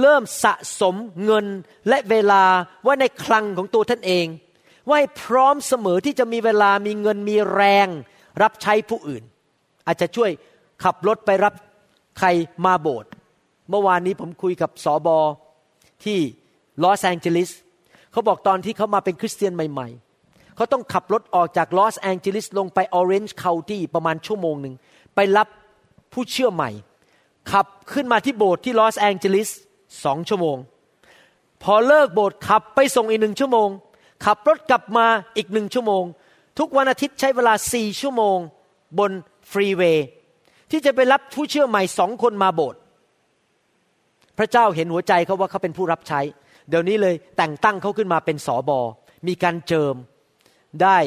[0.00, 0.94] เริ่มสะสม
[1.24, 1.46] เงิน
[1.88, 4.26] และเวลาไว้ในคลังของตัวท่านเอง
[4.90, 7.88] ว่าพร้อมเสมอที่จะมีเวลามีเงินมีแรง
[8.42, 9.22] รับใช้ผู้อื่น
[9.86, 10.30] อาจจะช่วย
[10.84, 11.54] ขับรถไปรับ
[12.18, 12.28] ใคร
[12.64, 13.10] มาโบสถ์
[13.70, 15.18] เมื่อวานนี้ผมคุยกับสอบอ
[16.04, 16.18] ที่
[16.82, 17.50] ลอสแองเจลิส
[18.12, 19.88] เขาบอกตอนที่เขามาเป็นคริสเตียนใหม่
[20.22, 24.74] ๆ เขาต้องขับรถออกจากลอสแองเจลิสลงไป Orange County ประมาณชั่วโมงหนึ่ง
[25.14, 25.48] ไปรับ
[26.12, 26.70] ผู้เชื่อใหม่
[27.52, 29.48] ขับขึ้นมาที่โบสถ์ที่ลอสแองเจลิส
[30.04, 30.56] สองชั่วโมง
[31.62, 33.68] พอเลิกโบสถ์ขับไปส่งอีกหนึ่งชั่วโมง
[34.24, 35.06] ขับรถกลับมา
[35.36, 36.04] อีกหนึ่งชั่วโมง
[36.58, 38.38] ทุกวันอาทิตย์ใช้เวลาสี่ชั่วโมง
[38.98, 39.12] บน
[39.52, 40.06] freeway
[40.70, 42.80] ที่จะไปรับผู้เชื่อใหม่สองคนมาโบสถ์
[44.38, 46.20] พระเจ้าเห็นหัวใจเขาว่าเขาเป็นผู้รับใช้
[46.68, 48.80] เดี๋ยวนี้เลยแต่งตั้งเขาขึ้นมาเป็นสอบอ
[49.26, 49.94] มีการเจิม
[50.82, 50.98] ได้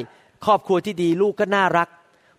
[0.45, 1.89] ครอบครัวที่ดีลูกก็น่ารัก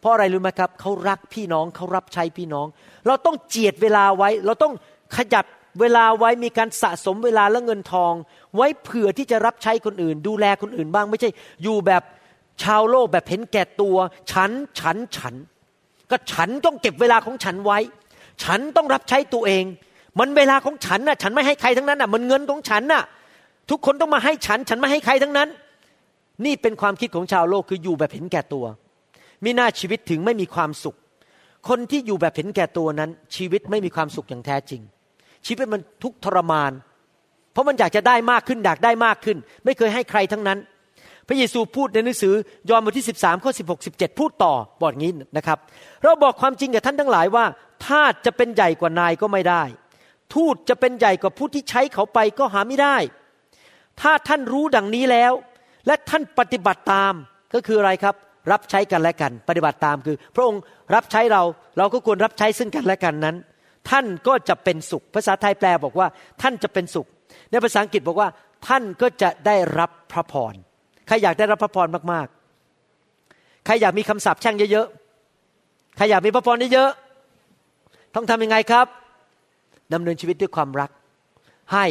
[0.01, 2.67] เพราะอะไรรู้ไหมครับเขารักพี่น้องเขารับใช้พี่น้อง
[3.07, 4.75] เราต้องเจียดเวลาไว้ เราต้อง
[5.17, 5.45] ขยับ
[5.81, 8.13] เวลาไว้มีการสะสมเวลาและเงินทอง
[8.57, 11.31] ไว้เผื่อที่จะรับใช้คนอื่น ดูแลคนอื่นบ้าง ไม่ใช่
[11.63, 12.03] อยู่แบบ
[12.63, 13.97] ชาวโลกแบบเห็นแก่ตัว
[14.33, 15.35] ฉันฉันฉัน
[16.11, 17.79] ก็ฉันต้องเก็บเวลาของฉันไว้
[18.45, 19.65] ฉันต้องรับใช้ตัวเอง
[20.19, 23.03] มันเวลาของฉันน่ะ ฉันไม่ให้ใครทั้งนั้นน่ะ มันเงินของฉันน่ะ
[23.71, 25.49] ทุกคนต้องมาให้ฉัน ฉันไม่ให้ใครทั้งนั้น
[26.45, 28.65] นี่เป็นความคิดของชาวโลกคืออยู่แบบเห็นแก่ตัว
[29.45, 30.97] มีหน้าชีวิตถึงไม่มีความสุข
[31.69, 34.83] คนที่อยู่แบบเห็นแก่ตัวนั้น ชีวิตไม่มีความสุขอย่างแท้จริง
[35.47, 36.73] ชีวิตมันทุกทรมาน
[37.53, 40.59] เพราะมันอยากจะได้มากขึ้นอยากได้มากขึ้น ไม่เคยให้ใครทั้งนั้น
[41.31, 42.35] พระเยซูพูดในหนังสือ
[42.71, 45.59] ยอห์นบทที่ 13ข้อ16 17 พูดต่อบอกงี้นะครับ
[46.03, 47.45] เราบอกความจริงกับท่านทั้งหลายว่า
[47.87, 49.63] ทาสจะเป็นใหญ่กว่านายก็ไม่ได้
[50.35, 52.97] ทูตจะเป็นใหญ่กว่าผู้ที่ใช้เขาไปก็หาไม่ได้
[54.01, 55.33] ถ้าท่านรู้ดังนี้แล้ว
[55.87, 57.13] และท่านปฏิบัติตาม
[57.55, 58.15] ก็คืออะไรครับ
[58.53, 60.63] รับใช้กันและกัน ปฏิบัติตามคือ พระองค์
[60.95, 61.43] รับใช้เรา
[61.79, 63.37] เราก็ควรรับใช้ซึ่งกันและกันนั้น
[63.91, 66.07] ท่านก็จะเป็นสุข ภาษาไทยแปลบอกว่า
[66.43, 67.07] ท่านจะเป็นสุข
[67.51, 68.29] ในภาษาอังกฤษบอกว่า
[68.69, 70.55] ท่านก็จะได้รับพระพร
[71.11, 78.87] ครอยากได้รับพระพรมากๆ ใครอยากมีคำสาปแช่งเยอะๆ ใครอยากมีพระพรเยอะๆ ต้องทำยังไงครับ
[79.93, 80.91] ดำเนินชีวิตด้วยความรัก
[81.73, 81.87] ให้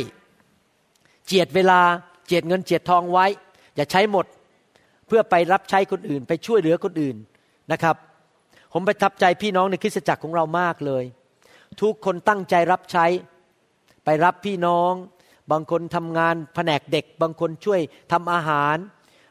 [1.26, 1.82] เจียดเวลา
[2.26, 3.26] เจียดเงินเจียดทองไว้
[3.76, 4.26] อย่าใช้หมด
[5.08, 7.16] เพื่อไปรับใช้คนอื่น ไปช่วยเหลือคนอื่น
[7.72, 7.96] นะครับ
[8.74, 11.04] ผมประทับใจพี่น้องในคริสตจักรของเรามากเลย
[11.82, 13.06] ทุกคนตั้งใจรับใช้
[14.06, 14.94] ไปรับพี่น้อง
[15.52, 17.80] บางคนทำงานแผนกเด็ก บางคนช่วย
[18.12, 18.78] ทำอาหาร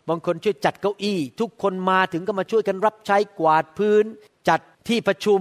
[0.08, 4.04] บางคนช่วยจัดเก้าอี้ ทุกคนมาถึงก็มาช่วยกันรับใช้กวาดพื้น
[4.48, 5.40] จัดที่ประชุม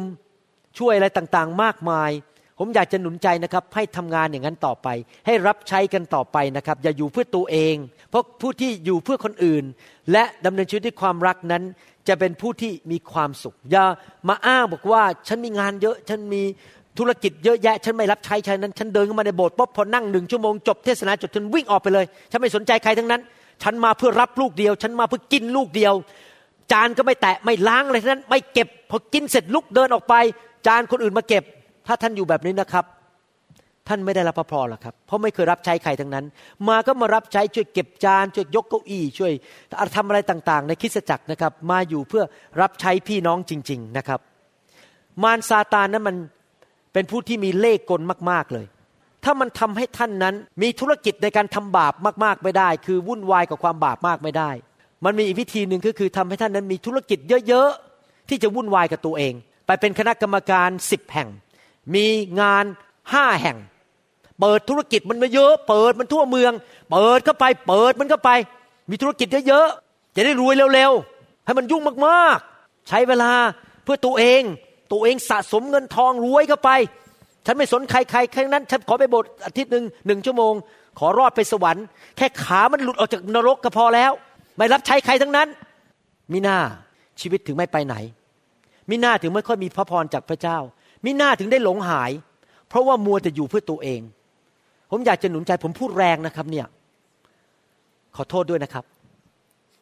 [0.78, 2.12] ช่วยอะไรต่างๆ มากมาย
[2.60, 4.88] ผมอยากจะหนุนใจนะครับ ให้ทำงานอย่างนั้นต่อไป
[5.26, 7.76] ให้รับใช้กันต่อไปนะครับ อย่าอยู่เพื่อตัวเอง
[8.10, 9.64] เพราะผู้ที่อยู่เพื่อคนอื่น
[10.12, 11.64] และดำเนินชีวิตด้วยความรักนั้น
[12.08, 13.86] จะเป็นผู้ที่มีความสุข อย่า
[14.30, 16.44] มาอ้างบอกว่าฉันมีงานเยอะฉันมี
[16.98, 23.22] ธุรกิจเยอะแยะ ฉันไม่รับใช้ฉันนั้น ฉันเดินเข้ามาในโบสถ์ปุ๊บพอนั่งหนึ่งชั่วโมงจบเทศนาจบฉันวิ่งออกไปเลย ฉันไม่สนใจใครทั้งนั้น
[23.64, 25.94] ฉันมาเพื่อรับลูกเดียว ฉันมาเพื่อกินลูกเดียว
[26.72, 30.14] จานก็ไม่แตะไม่ล้างอะไรทั้งนั้น ไม่เก็บพอกินเสร็จลุกเดินออกไป
[30.68, 31.44] จานคนอื่นมาเก็บ
[31.88, 32.86] ถ้าท่านอยู่แบบนี้นะครับ
[33.88, 36.26] ท่านไม่ได้รับพระพรหรอกครับ เพราะไม่เคยรับใช้ใครทั้งนั้น
[36.68, 39.34] มาก็มารับใช้ช่วยเก็บจานช่วยยกเก้าอี้ช่วย
[39.96, 42.24] ทำอะไรต่างๆ ในคริสตจักรนะครับ มาอยู่เพื่อ
[42.62, 44.20] รับใช้พี่น้องจริง ๆนะครับ
[45.24, 46.16] มารซาตานนั้นมัน
[46.94, 48.02] เป็นผู้ที่มีเล่ห์กล
[48.32, 48.66] มาก ๆเลย
[49.24, 51.94] ถ้ามันทำให้ท่านนั้นมีธุรกิจในการทำบาป
[52.24, 54.50] มากๆไม่ได้ คือวุ่นวายกับความบาปมากไม่ได้
[55.06, 59.34] มันมีอีกวิธีหนึ่งก็คือทำให้ท่านนั้นมีธุรกิจเยอะๆ ที่จะวุ่นวายกับตัวเอง
[59.66, 61.30] ไปเป็นคณะกรรมการสิบแห่ง
[61.96, 62.06] มี
[62.42, 62.66] งาน
[63.14, 63.58] ห้าแห่ง
[64.40, 66.54] เปิดธุรกิจมันมาเยอะ เปิดมันทั่วเมือง
[66.92, 68.32] เปิดเข้าไป เปิดมันเข้าไป
[68.90, 73.32] มีธุรกิจเยอะๆ จะได้รวยเร็วๆ ให้มันยุ่งมากๆ ใช้เวลา
[73.84, 74.42] เพื่อตัวเอง
[74.92, 76.70] ตัวเองสะสมเงินทองรวยเข้าไป
[77.48, 80.54] ฉันไม่สนใครใครแค่นั้น ฉันขอไปโบสถ์อาทิตย์หนึ่งหนึ่งชั่วโมง
[81.00, 81.86] ขอรอดไปสวรรค์
[82.18, 84.12] แค่ขามันหลุดออกจากนรกก็พอแล้ว
[84.58, 85.48] ไม่รับใช้ใครทั้งนั้น
[86.34, 86.58] มิน้า
[87.22, 87.96] ชีวิตถึงไม่ไปไหน
[88.90, 90.58] มิน้าถึงไม่ค่อยมีพระพรจากพระเจ้า
[91.06, 92.12] มิน้าถึงได้หลงหาย
[92.70, 94.02] เพราะว่ามัวแต่อยู่เพื่อตัวเอง
[94.92, 96.66] ผมอยากจะหนุนใจผมพูดแรงนะครับเนี่ย
[98.16, 98.86] ขอโทษด้วยนะครับ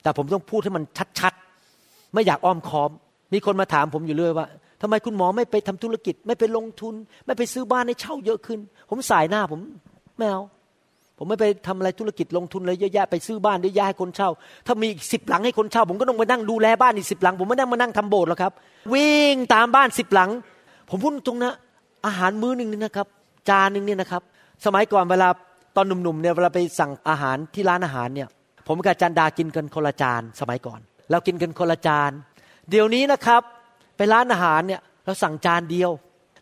[0.02, 0.84] แต่ผมต้องพูดให้มัน
[1.20, 2.92] ชัดๆ ไม่อยากอ้อมค้อม
[3.34, 4.48] มีคนมาถามผมอยู่เรื่อยว่า
[4.82, 6.94] ทำไมคุณหมอไม่ไปทำธุรกิจ ไม่ไปลงทุน
[7.26, 8.60] ไม่ไปซื้อบ้านให้เช่าเยอะขึ้น
[8.90, 9.62] ผมสายหน้าผม
[10.18, 10.42] ไม่เอา
[11.18, 14.30] ผมไม่ไปทำอะไรธุรกิจลงทุนเลยเยอะแยะไปซื้อบ้านเยอะแยะให้คนเช่า
[14.66, 18.54] ถ้ามีอีกสิบหลังให้คนเช่า ผมก็ต้องมานั่งดูแลบ้านอีกสิบหลัง ผมไม่นั่งมานั่งทำโบสถ์หรอกครับ
[18.94, 20.30] วิ่งตามบ้านสิบหลัง
[20.90, 21.54] ผมพูดตรงนะ
[22.06, 23.08] อาหารมื้อหนึ่งนี่นะครับ
[23.50, 24.22] จานหนึ่งเนี่ยนะครับ
[24.66, 25.30] สมัยก่อนเวลา
[25.76, 28.28] ตอนหนุ่มๆเนี่ยเวลาไปสั่งอาหารที่ร้านอาหารเนี่ย
[28.68, 30.80] ผมกับจันดากินกันคนละจานสมัยก่อน
[31.12, 32.12] เรากินกันคนละจาน
[32.70, 33.42] เดี๋ยวนี้นะครับ
[33.96, 35.92] ไปร้านอาหารเนี่ยเราสั่งจานเดียว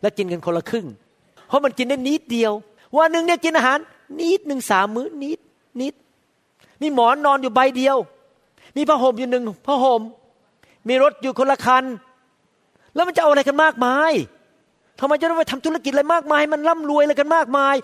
[0.00, 0.86] แล้วกินกันคนละครึ่ง
[1.48, 2.52] เพราะมันกินได้นิดเดียว
[2.96, 3.78] วันหนึ่งเนี่ยกินอาหาร
[4.20, 5.38] นิดหนึ่งสามมื้อนิด
[5.80, 5.94] นิด
[6.82, 7.96] มีหมอนนอนอยู่ใบเดียว
[8.76, 10.02] มีผ้าห่มอยู่หนึ่งผ้าห่ม
[10.88, 11.84] มีรถอยู่คนละคัน
[12.94, 14.12] แล้วมันจะเอาอะไรกันมากมาย
[14.98, 17.74] ทำไมจะต้องไปทำธุรกิจอะไรมากมาย มันร่ำรวยอะไรกันมากมาย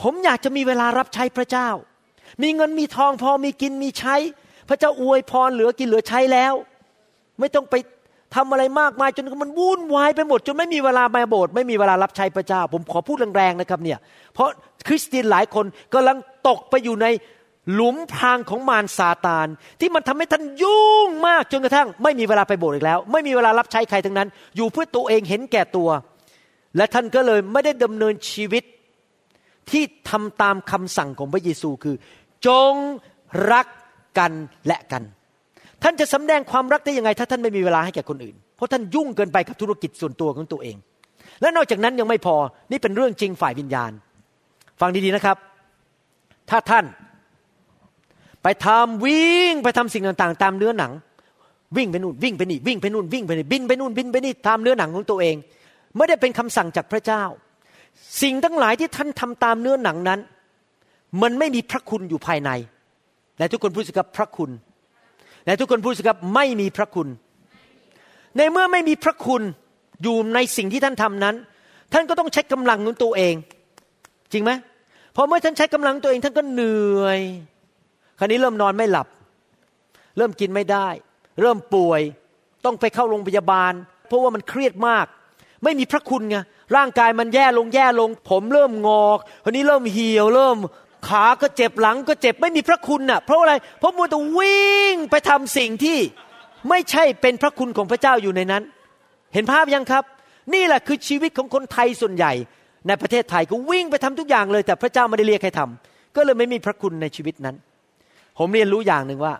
[0.00, 1.68] ผมอยากจะมีเวลารับใช้พระเจ้า
[2.42, 4.16] มีเงินมีทองพอมีกินมีใช้
[4.68, 6.54] พระเจ้าอวยพรเหลือกินเหลือใช้แล้ว
[7.38, 7.74] ไม่ต้องไป
[8.34, 13.98] ทำอะไรมากมายจนมันวุ่นวายไปหมด จนไม่มีเวลามาโบสถ์ไม่มีเวลารับใช้พระเจ้า ผมขอพูดแรงๆนะครับเนี่ย
[14.34, 14.48] เพราะ
[14.86, 16.16] คริสเตียนหลายคนกำลัง
[16.48, 17.06] ตกไปอยู่ใน
[17.72, 19.46] หลุมพรางของมารซาตาน
[19.80, 25.88] ที่มันทำให้ท่านยุ่งมากจนกระทั่ง ไม่มีเวลาไปโบสถ์อีกแล้ว ไม่มีเวลารับใช้ใครทั้งนั้น อยู่เพื่อตัวเองเห็นแก่ตัว
[26.76, 28.64] และท่านก็เลยไม่ได้ดำเนินชีวิต
[29.70, 31.96] ที่ทำตามคำสั่งของพระเยซูคือ
[32.46, 32.74] จง
[33.52, 33.66] รัก
[34.18, 34.32] กัน
[34.66, 35.02] และกัน
[35.82, 40.76] ท่านจะสำแดงความรักได้ยังไง ถ้าท่านไม่มีเวลาให้แก่คนอื่น เพราะท่านยุ่งเกินไปกับธุรกิจส่วนตัวของตัวเอง
[41.40, 42.36] และนอกจากนั้นยังไม่พอ
[42.70, 43.92] นี่เป็นเรื่องจริงฝ่ายวิญญาณ
[44.80, 45.36] ฟังดีๆนะครับ
[46.50, 46.84] ถ้าท่าน
[48.42, 50.92] ไปทำวิ่งไปทำสิ่งต่างๆ ตามเนื้อหนัง
[51.76, 55.36] วิ่งไปนู่นวิ่งไปนี่วิ่งไปนู่นวิ่งไปนี่บินไปนู่นบินไปนี่ตามเนื้อหนังของตัวเอง
[55.96, 57.22] ไม่ได้เป็นคำสั่งจากพระเจ้า
[58.22, 60.20] สิ่งทั้งหลายที่ท่านทำตามเนื้อหนังนั้น
[61.22, 62.50] มันไม่มีพระคุณอยู่ภายใน
[63.36, 64.50] แต่ทุกคนพูดสิครับพระคุณ
[65.44, 67.08] แต่ทุกคนพูดสิครับไม่มีพระคุณ
[68.36, 69.42] ในเมื่อไม่มีพระคุณ
[70.02, 71.34] อยู่ในสิ่งที่ท่านทำนั้น
[71.92, 73.34] ท่านก็ต้องใช้กำลังของตัวเอง
[74.32, 74.50] จริงไหม
[75.16, 77.20] พอเมื่อท่านใช้กำลังตัวเองท่านก็เหนื่อย
[78.18, 79.08] คราวนี้เริ่มนอนไม่หลับ
[80.16, 80.88] เริ่มกินไม่ได้
[81.40, 82.00] เริ่มป่วย
[82.64, 83.72] ต้องไปเข้าโรงพยาบาล
[84.06, 85.06] เพราะว่ามันเครียดมาก
[85.64, 86.36] ไม่มีพระคุณไง
[86.76, 90.56] ร่างกายมันแย่ลงแย่ลง ผมเริ่มงอกคราวนี้เริ่มเหี่ยวเริ่ม
[91.08, 95.98] ขาก็เจ็บหลังก็เจ็บไม่มีพระคุณน่ะ เพราะอะไร เพราะมัวแต่วิ่งไปทำสิ่งที่
[96.68, 98.62] ไม่ใช่เป็นพระคุณของพระเจ้าอยู่ในนั้น
[99.34, 100.04] เห็นภาพยังครับ
[100.54, 102.32] นี่แหละคือชีวิตของคนไทยส่วนใหญ่
[102.86, 107.56] ในประเทศไทยก็วิ่งไปทำทุกอย่างเลย แต่พระเจ้าไม่ได้เรียกให้ทำก็เลยไม่มีพระคุณในชีวิตนั้น
[108.38, 109.34] ผมเรียนรู้อย่างหนึ่งว่า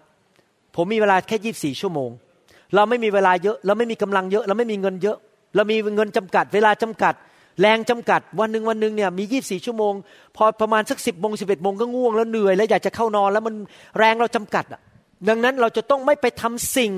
[0.76, 2.10] ผมมีเวลาแค่ยี่บสี่ชั่วโมง
[2.74, 5.16] เราไม่มีเวลาเยอะ เราไม่มีกำลังเยอะ เราไม่มีเงินเยอะ
[5.54, 7.14] เรามีเงินจำกัด เวลาจำกัด
[7.60, 9.94] แรงจำกัดวันหนึ่งวันหนึ่งเนี่ยมียี่สี่ชั่วโมง
[10.36, 13.54] พอประมาณสักสิบโมงสิบเอ็ดโมงก็ง่วงแล้วเหนื่อยแล้วอยากจะเข้านอนแล้วมัน
[13.98, 14.80] แรงเราจำกัดอะ
[15.28, 16.92] ดังนั้นเราจะต้องไม่ไปทำสิ่ง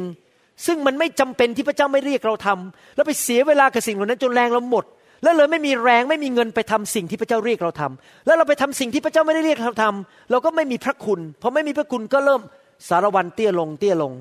[0.67, 4.85] ซึ่งมันไม่จำเป็นที่พระเจ้าไม่เรียกเราทำแล้วไปเสียเวลากับสิ่งเหล่านั้นจนแรงเราหมด
[5.23, 12.41] แล้วเลยไม่มีแรงไม่มีเงินไปทำสิ่งที่พระเจ้าเรียกเราทำแล้วเราไปทำสิ่งที่พระเจ้าไม่ได้เรียกเราทำเราก็ไม่มีพระคุณพอไม่มีพระคุณก็เริ่ม
[12.89, 14.13] สารวันเตี้ยลงเตี้ยลง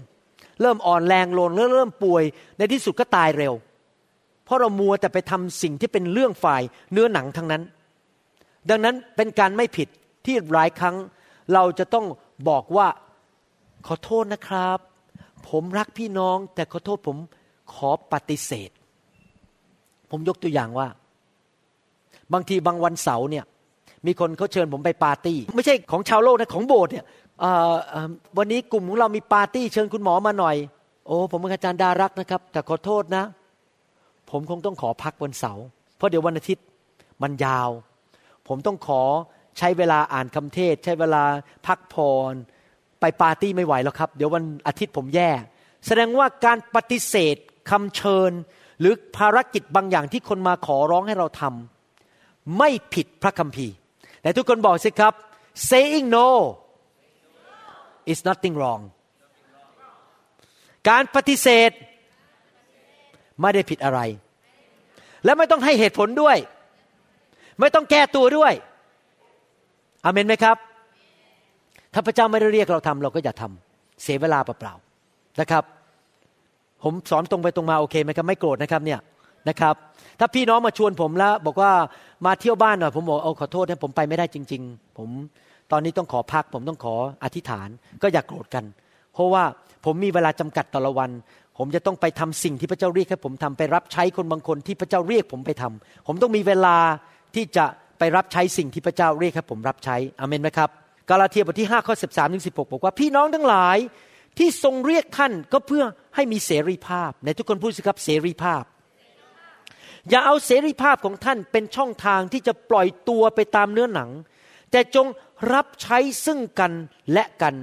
[0.61, 2.23] เริ่มอ่อนแรงลงแล้วเริ่มป่วย
[2.57, 3.53] ในที่สุดก็ตายเร็ว
[4.45, 6.61] เพราะเรามัวแต่ไปทำสิ่งที่เป็นเรื่องฝ่าย
[6.91, 7.63] เนื้อหนังทั้งนั้น
[8.69, 9.87] ดังนั้นเป็นการไม่ผิด
[10.25, 10.95] ที่หลายครั้ง
[11.53, 12.05] เราจะต้อง
[12.49, 12.87] บอกว่า
[13.87, 14.77] ขอโทษนะครับ
[15.49, 17.17] ผมรักพี่น้อง แต่ขอโทษผม
[17.73, 18.69] ขอปฏิเสธ
[20.11, 20.87] ผมยกตัวอย่างว่า
[22.33, 23.45] บางทีบางวันเสาร์เนี่ย
[24.05, 27.05] มีคนเขาเชิญผมไปปาร์ตี้ ไม่ใช่ของชาวโลกนะของโบสถ์เนี่ย
[28.37, 30.55] วันนี้กลุ่มของเรามีปาร์ตี้เชิญคุณหมอมาหน่อย
[31.07, 33.23] โอ้ผมเป็นอาจารย์ดารักนะครับ แต่ขอโทษนะ
[34.31, 35.65] ผมคงต้องขอพักวันเสาร์
[35.97, 36.65] เพราะเดี๋ยววันอาทิตย์
[37.23, 37.69] มันยาว
[38.47, 39.01] ผมต้องขอ
[39.57, 41.23] ใช้เวลาอ่านคำเทศ ใช้เวลา
[41.67, 42.33] พักผ่อน
[42.99, 45.31] ไปปาร์ตี้ไม่ไหวแล้วครับ เดี๋ยววันอาทิตย์ผมแย่
[45.85, 47.35] แสดงว่าการปฏิเสธ
[47.69, 48.31] คำเชิญ
[48.79, 53.75] หรือภารกิจบางอย่างที่คนมาขอร้องให้เราทำไม่ผิดพระคัมภีร์
[54.21, 55.13] แต่ทุกคนบอกสิครับ
[55.69, 56.29] saying no
[58.11, 58.81] is nothing wrong
[60.89, 61.71] การปฏิเสธ
[63.41, 63.99] ไม่ได้ผิดอะไร
[65.25, 66.37] และไม่ต้องให้เหตุผลด้วย
[67.59, 68.53] ไม่ต้องแก้ตัวด้วย
[70.05, 70.57] อเมนไหมครับ
[71.93, 75.63] ถ้าพระเจ้าไม่ได้เรียกเราทำเราก็อย่าทำเสียเวลาเปล่าๆนะครับ
[76.83, 78.99] ผมสอนตรงไปตรงมาโอเคไหมครับไม่โกรธนะครับเนี่ย
[79.49, 79.75] นะครับ
[80.19, 81.71] ถ้าพี่น้องมาชวนผมแล้ว บอกว่า
[82.25, 85.09] มาเที่ยวบ้านหน่อยผมบอกเอาขอโทษนะผมไปไม่ได้จริง ๆ ผม
[85.71, 87.67] ตอนนี้ต้องขอพัก ผมต้องขออธิษฐาน
[88.01, 88.63] ก็อย่ากโกรธกัน
[89.13, 89.43] เพราะว่า
[89.85, 91.09] ผมมีเวลาจำกัดต่อละวัน
[91.63, 96.77] ผมจะต้องไปทำสิ่งที่พระเจ้าเรียกให้ผมทำไปรับใช้คนบางคนที่พระเจ้าเรียกผมไปทำผมต้องมีเวลา
[97.35, 97.65] ที่จะ
[97.99, 100.69] ไปรับใช้สิ่งที่พระเจ้าเรียกให้ผมรับใช้อเมนไหมครับ
[101.09, 103.77] กาลาเทียบทที่5ข้อ13ถึง16บอกว่าพี่น้องทั้งหลาย
[104.37, 105.83] ที่ทรงเรียกท่านก็เพื่อ
[106.15, 108.63] ให้มีเสรีภาพ ในทุกคนพูดสิครับเสรีภาพ
[110.09, 114.09] อย่าเอาเสรีภาพของท่านเป็นช่องทางที่จะปล่อยตัวไปตามเนื้อหนัง
[114.71, 115.07] แต่จง
[115.53, 116.71] รับใช้ซึ่งกัน
[117.13, 117.55] และกัน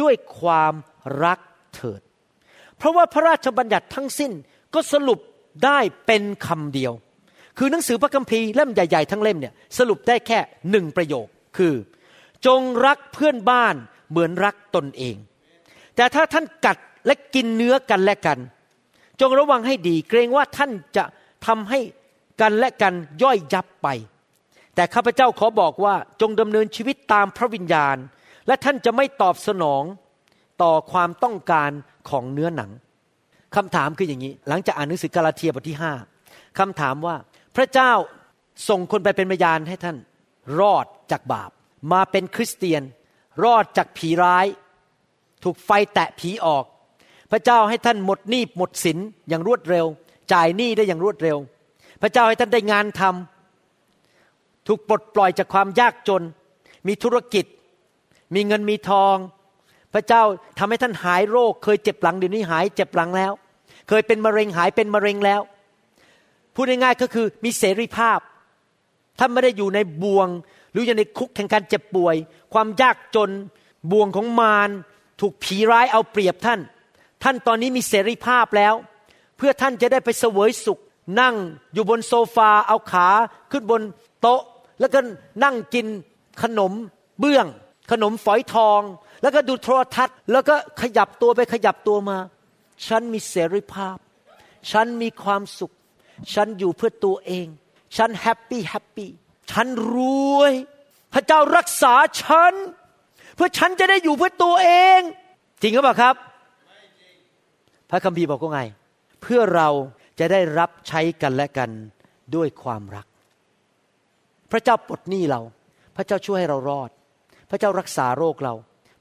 [0.00, 0.74] ด้วยความ
[1.24, 1.38] รัก
[1.74, 2.00] เถิด
[2.78, 4.32] เพราะว่าพระราชบัญญัติทั้งสิ้น
[4.74, 5.18] ก็สรุป
[5.64, 6.92] ได้เป็นคำเดียว
[7.58, 10.38] คือหนังสือพระคัมภีร์เล่มใหญ่ ๆ ทั้งเล่มเนี่ยสรุปได้แค่
[10.70, 11.74] หนึ่งประโยคคือ
[12.46, 13.74] จงรักเพื่อนบ้าน
[14.10, 15.16] เหมือนรักตนเอง
[15.96, 18.38] แต่ถ้าท่านกัดและกินเนื้อกันและกัน
[19.20, 21.04] จงระวังให้ดีเกรงว่าท่านจะ
[21.46, 21.78] ทำให้
[22.40, 23.88] กันและกันย่อยยับไป
[24.74, 27.96] แต่ข้าพเจ้าขอบอกว่าจงดำเนินชีวิตตามพระวิญญาณ
[28.46, 29.82] และท่านจะไม่ตอบสนอง
[30.62, 31.70] ต่อความต้องการ
[32.10, 32.70] ของเนื้อหนัง
[33.56, 35.92] คำถามคืออย่างนี้ หลังจากอ่านหนังสือกาลาเทียบทที่ห้า
[36.58, 37.16] คำถามว่า
[37.56, 37.92] พระเจ้า
[38.68, 39.96] ส่งคนไปเป็นพยานให้ท่าน
[40.60, 41.50] รอดจากบาป
[41.92, 42.82] มาเป็นคริสเตียน
[43.44, 44.46] รอดจากผีร้าย
[45.44, 46.64] ถูกไฟแตะผีออก
[47.30, 48.98] พระเจ้าให้ท่านหมดหนี้หมดสิน
[49.28, 49.86] อย่างรวดเร็ว
[50.32, 51.36] จ่ายหนี้ได้อย่างรวดเร็ว
[52.02, 56.22] พระเจ้าให้ท่านได้งานทำถูกปลดปล่อยจากความยากจน
[56.86, 57.46] มีธุรกิจ
[58.34, 59.16] มีเงินมีทอง
[59.94, 60.22] พระเจ้า
[60.58, 63.32] ทำให้ท่านหายโรค เคยเจ็บหลังเดี๋ยวนี้หายเจ็บหลังแล้ว
[63.88, 65.40] เคยเป็นมะเร็งหายเป็นมะเร็งแล้ว
[66.54, 68.18] พูดง่ายๆก็คือมีเสรีภาพ
[69.18, 70.28] ท่านไม่ได้อยู่ในบ่วง
[70.72, 72.16] หรืออยู่ในคุกแห่งการเจ็บป่วย
[72.52, 73.30] ความยากจน
[73.90, 74.70] บ่วงของมาร
[75.20, 76.60] ถูกผีร้ายเอาเปรียบท่าน
[77.22, 78.74] ท่านตอนนี้มีเสรีภาพแล้ว
[79.36, 80.80] เพื่อท่านจะได้ไปเสวยสุข
[81.20, 81.34] นั่ง
[81.74, 83.08] อยู่บนโซฟาเอาขา
[83.50, 83.82] ขึ้นบน
[84.20, 84.42] โต๊ะ
[84.80, 85.00] แล้วก็
[85.44, 85.86] นั่งกิน
[86.42, 86.72] ขนม
[87.20, 87.46] เบื้อง
[87.90, 88.80] ขนมฝอยทอง
[89.24, 92.18] แล้วก็ดูโทรทัศน์ แล้วก็ขยับตัวไปขยับตัวมา
[92.86, 93.96] ฉันมีเสรีภาพ
[94.70, 95.72] ฉันมีความสุข
[96.34, 97.46] ฉันอยู่เพื่อตัวเอง
[97.96, 99.10] ฉัน happy happy
[99.50, 99.96] ฉันร
[100.38, 100.52] วย
[101.14, 102.52] พระเจ้ารักษาฉัน
[103.36, 105.00] เพื่อฉันจะได้อยู่เพื่อตัวเอง
[105.62, 106.14] จริงหรือเปล่าครับ
[107.90, 108.60] พระคัมภีร์บอกว่าไง
[109.22, 109.68] เพื่อเรา
[110.18, 111.70] จะได้รับใช้กันและกัน
[112.34, 113.06] ด้วยความรัก
[114.52, 115.40] พระเจ้าปลดหนี้เรา
[115.96, 116.90] พระเจ้าช่วยให้เรารอด
[117.50, 118.54] พระเจ้ารักษาโรคเรา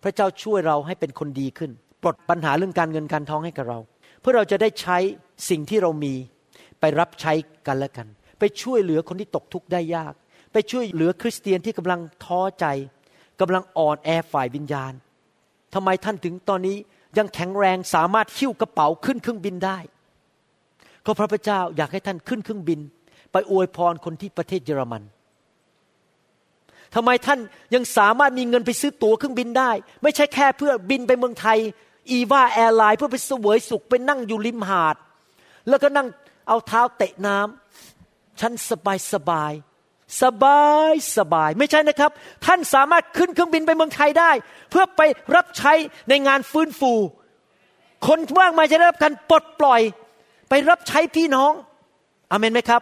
[0.03, 1.71] พระเจ้าช่วยเราให้เป็นคนดีขึ้น
[2.03, 3.79] ปลดปัญหาเรื่องการเงินการทองให้กับเรา
[4.21, 4.97] เพื่อเราจะได้ใช้
[5.49, 6.13] สิ่งที่เรามี
[6.79, 7.33] ไปรับใช้
[7.67, 8.07] กันและกัน
[8.39, 10.13] ไปช่วยเหลือคนที่ตกทุกข์ได้ยาก
[10.53, 12.65] ไปช่วยเหลือคริสเตียนที่กำลังท้อใจ
[13.41, 14.93] กำลังอ่อนแอฝ่ายวิญญาณ
[15.73, 16.77] ทำไมท่านถึงตอนนี้
[17.17, 19.77] ยังแข็งแรงสามารถหิ้วกระเป๋าขึ้นเครื่องบินได้
[21.05, 22.79] ก็พระพเจ้าอยากให้ท่านขึ้นเครื่องบิน
[23.31, 25.03] ไปอวยพรคนที่ประเทศเยอรมัน
[26.95, 27.39] ทำไมท่าน
[27.73, 29.71] ยังสามารถมีเงินไปซื้อตั๋วเครื่องบินได้
[30.03, 31.57] ไม่ใช่แค่เพื่อบินไปเมืองไทย
[32.11, 34.95] อีวาแอร์ไลน์เพื่อไปเสวยสุขไปนั่งอยู่ริมหาด
[35.69, 36.07] แล้วก็นั่ง
[36.47, 39.53] เอาเท้าเตะน้ำฉันสบายสบาย
[40.21, 42.11] สบายสบายไม่ใช่นะครับ
[42.45, 44.31] ท่านสามารถขึ้นเครื่องบินไปเมืองไทยได้
[44.69, 45.01] เพื่อไป
[45.35, 45.73] รับใช้
[46.09, 46.93] ในงานฟื้นฟู
[48.07, 49.81] คนมากมายจะได้รับการปลดปล่อย
[50.49, 51.51] ไปรับใช้พี่น้อง
[52.31, 52.81] อเมนไหมครับ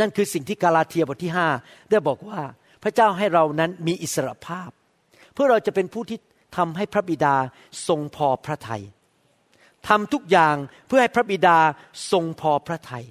[0.00, 1.48] นั่นคือสิ่งที่กาลาเทียบทที่ห้า
[1.90, 2.40] ได้บอกว่า
[2.82, 4.70] พระเจ้าให้เรานั้นมีอิสรภาพ
[5.34, 6.18] เพื่อเราจะเป็นผู้ที่
[6.56, 7.36] ทำให้พระบิดา
[7.88, 8.82] ทรงพอพระทยัย
[9.88, 10.54] ทำทุกอย่าง
[10.88, 11.58] เพื่อให้พระบิดา
[12.12, 13.04] ทรงพอพระทยัย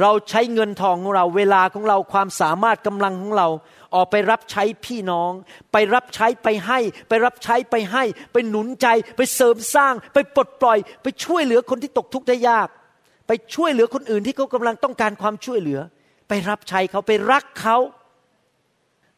[0.00, 3.48] เราใช้เงินทองของเราเวลาของเราความสามารถกำลังของเรา
[3.94, 5.32] ออกไปรับใช้พี่น้อง
[5.72, 8.02] ไปรับใช้ไปให้ ไปรับใช้ไปให้
[8.32, 8.86] ไปหนุนใจ
[9.16, 12.68] ไปเสริมสร้าง ไปปลดปล่อย ไปช่วยเหลือคนที่ตกทุกข์ได้ยาก
[13.26, 15.80] ไปช่วยเหลือคนอื่นที่เขากำลังต้องการความช่วยเหลือ
[16.28, 17.76] ไปรับใช้เขาไปรักเขา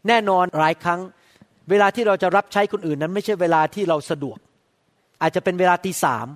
[0.09, 1.01] แน่นอนหลายครั้ง
[1.71, 4.39] เวลาที่เราจะรับใช้คนอื่นนั้น ไม่ใช่เวลาที่เราสะดวก
[5.23, 6.27] อาจจะเป็นเวลาตีสาม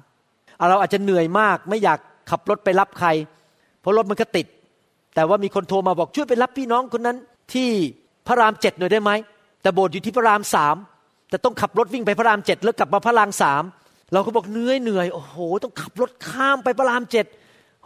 [0.69, 1.99] เราอาจจะเหนื่อยมาก ไม่อยาก
[2.31, 3.09] ขับรถไปรับใคร
[3.81, 4.47] เพราะรถมันก็ติด
[5.15, 7.17] แต่ว่ามีคนโทรมาบอกช่วยไปรับพี่น้องคนนั้น
[7.55, 7.69] ที่
[8.27, 9.11] พระรามเจ็ดหน่อยได้ไหม
[9.63, 10.77] แต่โบสถ์อยู่ที่พระรามสาม
[11.31, 13.63] แต่ต้องขับรถวิ่งไปพระรามเจ็ดแล้วกลับมาพระรามสาม
[14.13, 17.27] เราก็บอกเหนื่อยเหนื่อยโอ้โห ต้องขับรถข้ามไปพระรามเจ็ด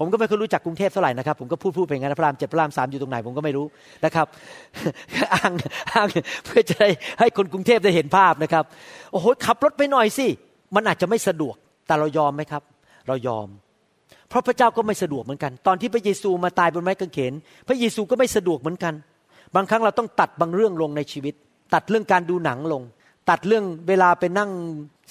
[0.03, 3.67] ผมก็ไม่เคยรู้จักกรุงเทพเท่าไหร่นะครับ ผมก็พูดพูดไปงั้นพระรามเจ็ดพระรามสามอยู่ตรงไหนผมก็ไม่รู้
[4.05, 4.27] นะครับ
[5.35, 5.53] อ้าง
[5.93, 6.07] อ้าง
[6.45, 6.77] เพื่อจะ
[7.21, 8.65] ให้คนกรุงเทพได้เห็นภาพนะครับ
[9.13, 10.27] โอ้โหขับรถไปหน่อยสิ
[10.75, 12.63] มันอาจจะไม่สะดวกแต่เรายอมไหมครับ
[13.09, 13.49] เรายอม
[14.29, 17.33] เพราะพระเจ้าก็ไม่สะดวกเหมือนกัน ตอนที่พระเยซูมาตายบนไม้กางเขน
[17.69, 18.95] พระเยซูก็ไม่สะดวกเหมือนกัน
[19.55, 21.35] บางครั้งเราต้องตัดบางเรื่องลงในชีวิต
[21.75, 22.83] ตัดเรื่องการดูหนังลง
[23.31, 24.51] ตัดเรื่องเวลาไปนั่ง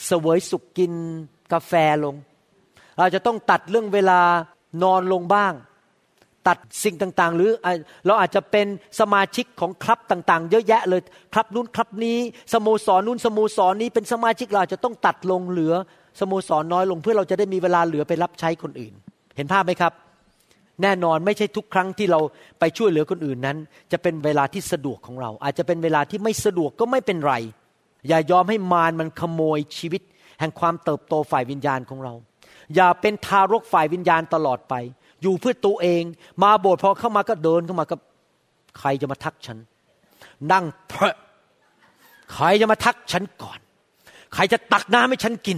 [0.08, 0.92] เสวยสุขกิน
[1.54, 1.74] กาแฟ
[2.04, 2.16] ลง
[2.98, 4.20] เราจะต้องตัดเรื่องเวลา
[4.84, 5.54] นอนลงบ้าง
[6.48, 7.52] ตัดสิ่งต่างๆ หรือ
[8.06, 8.68] เราอาจจะเป็น
[9.00, 11.02] สมาชิกของคลับต่างๆ เยอะแยะเลย
[11.34, 12.18] คลับนู้นคลับนี้
[12.54, 15.74] สโมสรนู้นสโมสรนี้เป็นสมาชิกเราจะต้องตัดลงเหลือ
[16.20, 18.94] สโมสรน้อยลงเพื่อเราจะได้มีเวลาเหลือไปรับใช้คนอื่น
[19.36, 19.94] เห็นภาพไหมครับ
[20.82, 22.20] แน่นอนไม่ใช่ทุกครั้งที่เรา
[22.60, 23.58] ไปช่วยเหลือคนอื่นนั้น
[23.92, 27.34] จะเป็นเวลาที่สะดวกของเรา อาจจะเป็นเวลาที่ไม่สะดวกก็ไม่เป็นไร
[28.08, 30.02] อย่ายอมให้มารมันขโมยชีวิต
[30.40, 32.14] แห่งความเติบโตฝ่ายวิญญาณของเรา
[32.76, 34.74] อย่าเป็นทารกฝ่ายวิญญาณตลอดไป
[35.22, 36.04] อยู่เพื่อตัวเอง
[36.44, 38.00] มาโบสถ์พอเข้ามาก็เดินเข้ามากับ
[38.80, 39.58] ใครจะมาทักฉัน
[40.52, 41.04] นั่งเพล
[42.34, 43.60] ใครจะมาทักฉันก่อน
[44.34, 45.58] ใครจะตักน้ำให้ฉันกิน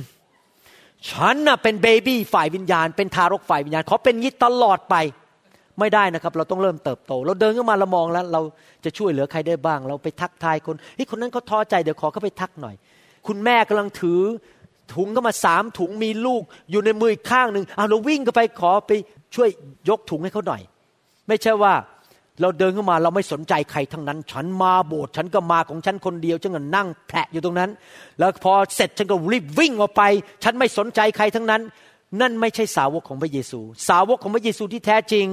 [1.10, 4.96] ฉันน่ะเป็นเบบี้ฝ่ายวิญญาณ เป็นทารกฝ่ายวิญญาณขอเป็นงี้ตลอดไป
[5.80, 8.42] ไม่ได้นะครับ เราต้องเริ่มเติบโต เราเดินเข้ามาเรามองแล้ว เรา
[8.86, 12.76] จะช่วยเหลือใครได้บ้าง เราไปทักทายคนเฮ้ยคนนั้นเขาท้อใจเดี๋ยวขอเขาไปทักหน่อย
[13.28, 14.22] คุณแม่กำลังถือ
[14.94, 18.92] ถุงเข้ามาสามถุงมีลูกอยู่ในมืออีกข้างหนึ่งเอาเราวิ่งก็ไปขอไป
[19.36, 19.50] ช่วย
[19.90, 20.62] ยกถุงให้เขาหน่อย
[21.28, 21.74] ไม่ใช่ว่า
[22.42, 27.70] เราเดินเข้ามาเราไม่สนใจใครทั้งนั้น ฉันมาโบสถ์ฉันก็มาของฉันคนเดียวฉันก็นั่งแผลอยู่ตรงนั้น
[28.20, 30.02] แล้วพอเสร็จฉันก็รีบวิ่งออกไป
[30.44, 31.62] ฉันไม่สนใจใครทั้งนั้น
[32.22, 33.60] นั่นไม่ใช่สาวกของพระเยซู
[33.90, 35.26] สาวกของพระเยซูที่แท้จริง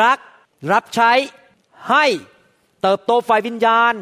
[0.00, 0.18] รัก
[0.72, 1.12] รับใช้
[1.90, 2.06] ให้
[2.82, 3.94] เติบโตฝ่ายวิญญาณ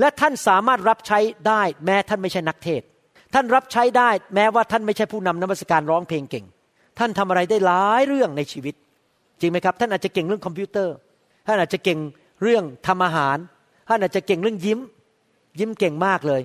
[0.00, 1.18] และท่านสามารถรับใช้
[1.48, 2.82] ได้แม้ท่านไม่ใช่นักเทศ
[3.34, 6.44] ท่านรับใช้ได้แม้ว่าท่านไม่ใช่ผู้นำนมัสการร้องเพลงเก่ง
[6.98, 8.74] ท่านทำอะไรได้หลายเรื่องในชีวิต
[9.40, 10.94] จริงไหมครับ ท่านอาจจะเก่งเรื่องคอมพิวเตอร์
[11.46, 11.98] ท่านอาจจะเก่ง
[12.42, 13.36] เรื่องทำอาหาร
[13.88, 14.80] ท่านอาจจะเก่งเรื่องยิ้ม
[15.58, 16.42] ยิ้มเก่งมากเลย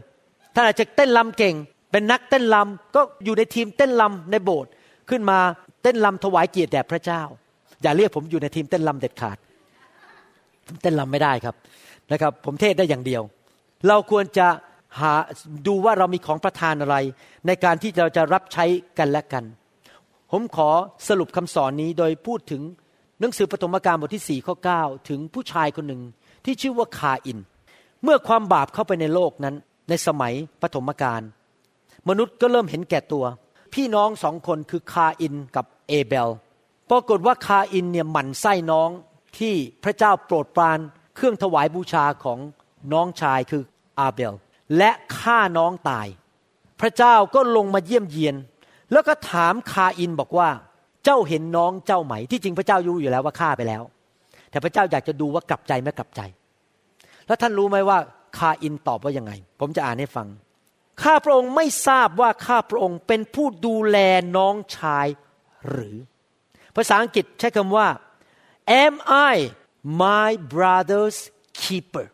[0.56, 1.56] ท่านอาจจะเต้นลำเก่ง
[1.92, 4.72] เป็นนักเต้นลำก็อยู่ในทีมเต้นลำในโบสถ์
[5.10, 5.40] ขึ้นมา
[5.84, 7.22] เต้นลำถวายเกียรติแด่พระเจ้า
[7.82, 9.38] อย่าเรียกผมอยู่ในทีมเต้นลำเด็ดขาด
[10.82, 11.56] เต้นลำไม่ได้ครับ
[12.12, 13.22] นะครับ ผมเทศได้อย่างเดียว
[13.88, 14.48] เราควรจะ
[15.00, 15.14] หา
[15.68, 16.96] ดูว่าเรามีของประทานอะไร
[17.48, 18.66] ในการที่เราจะรับใช้
[18.98, 19.44] กันและกัน
[20.32, 20.70] ผมขอ
[21.08, 22.62] สรุปคำสอนนี้โดยพูดถึง
[23.20, 26.02] หนังสือปฐมกาลบทที่สี่ข้อ9ถึงผู้ชายคนหนึ่ง
[26.46, 27.40] ที่ชื่อว่าคาอิน
[28.04, 29.56] เมื่อความบาปเข้าไปในโลกนั้น
[29.90, 31.22] ในสมัยปฐมกาล
[32.10, 33.26] มนุษย์ก็เริ่มเห็นแก่ตัว
[33.74, 36.30] พี่น้องสองคนคือคาอินกับเอเบล
[36.90, 38.90] ปรากฏว่าคาอินเนี่ยหมั่นไส้น้อง
[39.38, 40.80] ที่พระเจ้าโปรดปราน
[41.16, 42.40] เครื่องถวายบูชาของ
[42.94, 43.64] น้องชายคือ
[44.00, 44.34] อาเบล
[44.78, 46.08] และฆ่าน้องตาย
[46.82, 48.36] พระเจ้าก็ลงมาเยี่ยมเยียน
[48.92, 50.50] แล้วก็ถามคาอินบอกว่า
[51.06, 53.84] เจ้าเห็นน้องเจ้าไหม ที่จริงพระเจ้ารู้อยู่แล้วว่าฆ่าไปแล้ว
[54.52, 56.22] แต่พระเจ้าอยากจะดูว่ากลับใจไม่กลับใจ
[57.28, 57.98] แล้วท่านรู้ไหมว่า
[58.38, 60.28] คาอินตอบว่ายังไง ผมจะอ่านให้ฟัง
[61.04, 63.98] ข้าพระองค์ไม่ทราบว่าข้าพระองค์เป็นผู้ดูแล
[64.38, 65.08] น้องชาย
[65.70, 65.96] หรือ
[66.76, 67.88] ภาษาอังกฤษใช้คำว่า
[68.84, 68.94] am
[69.32, 69.34] I
[70.02, 71.18] my brother's
[71.62, 72.06] keeper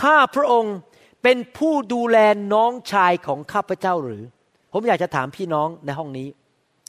[0.00, 0.74] ข้าพระองค์
[1.22, 2.18] เป็นผู้ดูแล
[2.54, 4.24] น้องชายของข้าพเจ้าหรือ
[4.72, 6.28] ผมอยากจะถามพี่น้องในห้องนี้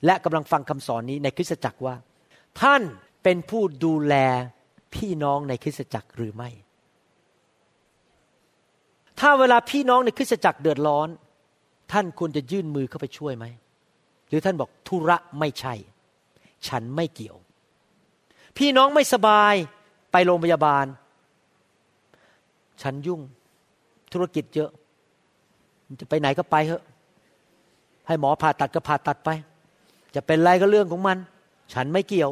[0.06, 1.96] และกำลังฟังคำสอนนี้ในคริสตจักรว่า
[2.62, 2.82] ท่าน
[3.24, 4.16] เป็นผู้ดูแล
[4.96, 6.50] พี่น้องในคริสตจักรหรือไม่
[9.20, 11.08] ถ้าเวลาพี่น้องในคริสตจักรเดือดร้อน
[11.92, 13.46] ท่านควรจะยื่นมือเข้าไปช่วยไหม
[14.28, 15.74] หรือท่านบอกธุระไม่ใช่
[16.68, 17.38] ฉันไม่เกี่ยว
[18.58, 19.54] พี่น้องไม่สบาย
[20.12, 20.86] ไปโรงพยาบาล
[22.82, 23.22] ฉันยุ่ง
[24.14, 24.72] ธุรกิจเยอะ
[26.00, 26.84] จะไปไหนก็ไปเถอะ
[28.08, 29.30] ให้หมอผ่าตัดก็ผ่าตัดไป
[30.16, 31.18] จะเป็นไรก็เรื่องของมัน
[31.74, 32.32] ฉันไม่เกี่ยว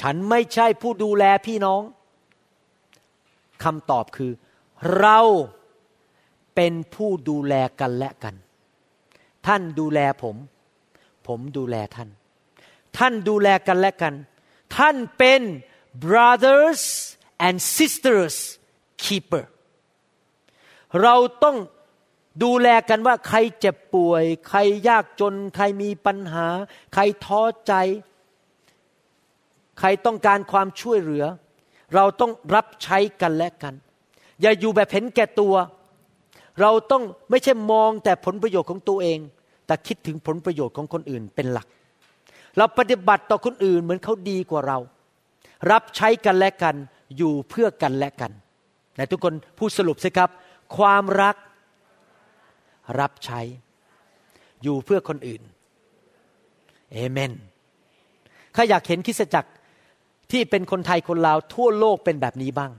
[0.00, 1.82] ฉันไม่ใช่ผู้ดูแลพี่น้อง
[3.64, 4.32] คำตอบคือ
[4.98, 5.18] เรา
[6.54, 8.34] เป็นผู้ดูแลกันและกัน
[9.46, 10.36] ท่านดูแลผม
[11.26, 12.08] ผมดูแลท่าน
[12.98, 14.14] ท่านดูแลกันและกัน
[14.76, 15.40] ท่านเป็น
[16.04, 16.82] brothers
[17.46, 18.36] and sisters
[19.04, 19.44] keeper
[21.02, 21.14] เรา
[21.44, 21.56] ต้อง
[22.42, 24.58] ดูแลกันว่าใครเจ็บป่วย ใคร
[24.88, 26.46] ยากจน ใครมีปัญหา
[26.94, 27.72] ใครท้อใจ
[29.78, 31.24] ใครต้องการความช่วยเหลือ
[31.94, 33.74] เราต้องรับใช้กันและกัน
[34.40, 35.54] อย่าอยู่แบบเห็นแก่ตัว
[36.60, 39.18] เราต้องไม่ใช่มองแต่ผลประโยชน์ของตัวเอง
[39.66, 41.66] แต่คิดถึงผลประโยชน์ของคนอื่นเป็นหลัก
[42.56, 44.78] เราปฏิบัติต่อคนอื่นเหมือนเขาดีกว่าเรา
[45.70, 46.74] รับใช้กันและกัน
[47.16, 48.32] อยู่เพื่อกันและกัน
[48.96, 50.30] แต่ทุกคนพูดสรุปสิครับ
[50.76, 51.36] ความรัก
[53.00, 53.40] รับใช้
[54.62, 55.42] อยู่เพื่อคนอื่น
[56.92, 57.32] เอเมน
[58.56, 59.50] ข้าอยากเห็นคริสจักร
[60.30, 62.72] ที่เป็นคนไทยคนลาวทั่วโลกเป็นแบบนี้บ้าง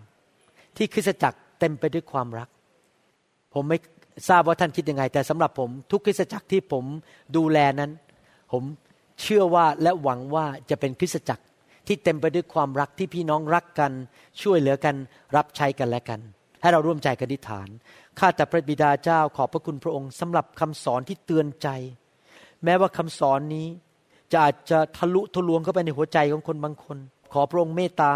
[0.78, 2.50] ที่คริสจักรเต็มไปด้วยความรัก
[3.54, 3.78] ผมไม่
[4.30, 6.86] ทราบว่าท่านคิดยังไง แต่สำหรับผมทุกคริสจักรที่ผม
[7.36, 7.92] ดูแลนั้น
[8.52, 8.64] ผม
[9.22, 11.44] เชื่อว่าและหวังว่าจะเป็นคริสจักร
[11.88, 13.92] ที่เต็มไปด้วยความรักที่พี่น้องรักกัน
[14.42, 14.96] ช่วยเหลือกัน
[15.36, 16.20] รับใช้กันและกัน
[16.62, 17.70] ให้เราร่วมใจกันดิฐาน
[18.20, 21.68] ข้าแต่พระบิดาเจ้าขอบพระคุณพระองค์สำหรับคำสอนที่เตือนใจ
[22.64, 23.68] แม้ว่าคำสอนนี้
[24.32, 26.98] จะอาจจะทะลุทะลวงเข้าไปในหัวใจของคนบางคน
[27.34, 28.12] ขอพระองค์เมตตา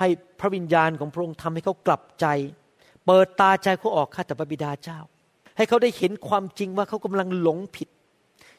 [0.00, 0.08] ให้
[0.40, 2.26] พระวิญญาณของพระองค์ทำให้เขากลับใจ
[3.06, 4.98] เปิดตาใจเขาออกข้าแต่พระบิดาเจ้า
[5.56, 7.88] ให้เขาได้เห็นความจริงว่าเขากำลังหลงผิด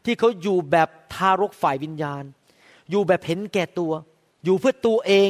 [0.05, 2.23] ที่เขาอยู่แบบทารกฝ่ายวิญญาณ
[2.89, 3.91] อยู่แบบเห็นแก่ตัว
[4.45, 5.13] อยู่เพื่อตัวเอ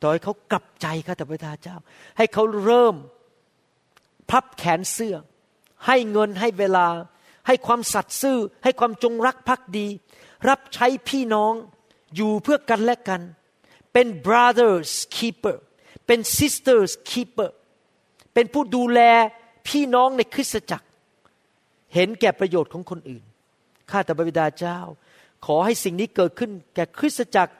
[0.00, 1.76] ต่อให้เขากลับใจข้าแต่พระบิดาเจ้า
[2.18, 2.94] ให้เขาเริ่ม
[4.30, 5.16] พับแขนเสื้อ
[5.86, 6.86] ให้เงินให้เวลา
[7.46, 9.86] ให้ความสัตย์ซื่อ ให้ความจงรักภักดี
[10.48, 11.54] รับใช้พี่น้อง
[12.16, 13.20] อยู่เพื่อกันและกัน
[13.92, 15.56] เป็น brothers keeper
[16.06, 17.50] เป็น sisters keeper
[18.34, 19.00] เป็นผู้ดูแล
[19.68, 20.86] พี่น้องในคริสตจักร
[21.94, 23.24] เห็นแก่ประโยชน์ของคนอื่น
[23.90, 24.78] ข้าแต่พระบิดาเจ้า
[25.46, 27.52] ขอให้สิ่งนี้เกิดขึ้นแก่คริสตจักร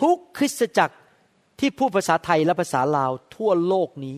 [0.00, 0.94] ทุกคริสตจักร
[1.60, 4.16] ที่พูดภาษาไทยและภาษาลาวทั่วโลกนี้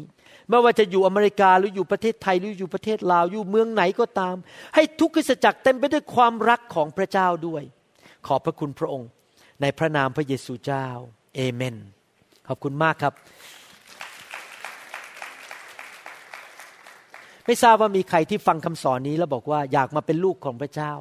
[0.49, 4.37] ไม่ว่าจะอยู่อเมริกาหรืออยู่ประเทศไทยหรืออยู่ประเทศลาวอยู่เมืองไหนก็ตาม
[4.75, 7.63] ให้ทุกคริสตจักรเต็มไปด้วยความรักของพระเจ้าด้วย
[8.27, 9.09] ขอบพระคุณพระองค์
[9.61, 10.87] ในพระนามพระเยซูเจ้า
[11.35, 11.77] เอเมน
[12.49, 13.15] ขอบคุณมากครับ
[17.47, 20.93] ไม่ทราบว่ามีใครที่ฟังคำสอนนี้แล้วบอกว่าอยากมาเป็นลูกของพระเจ้า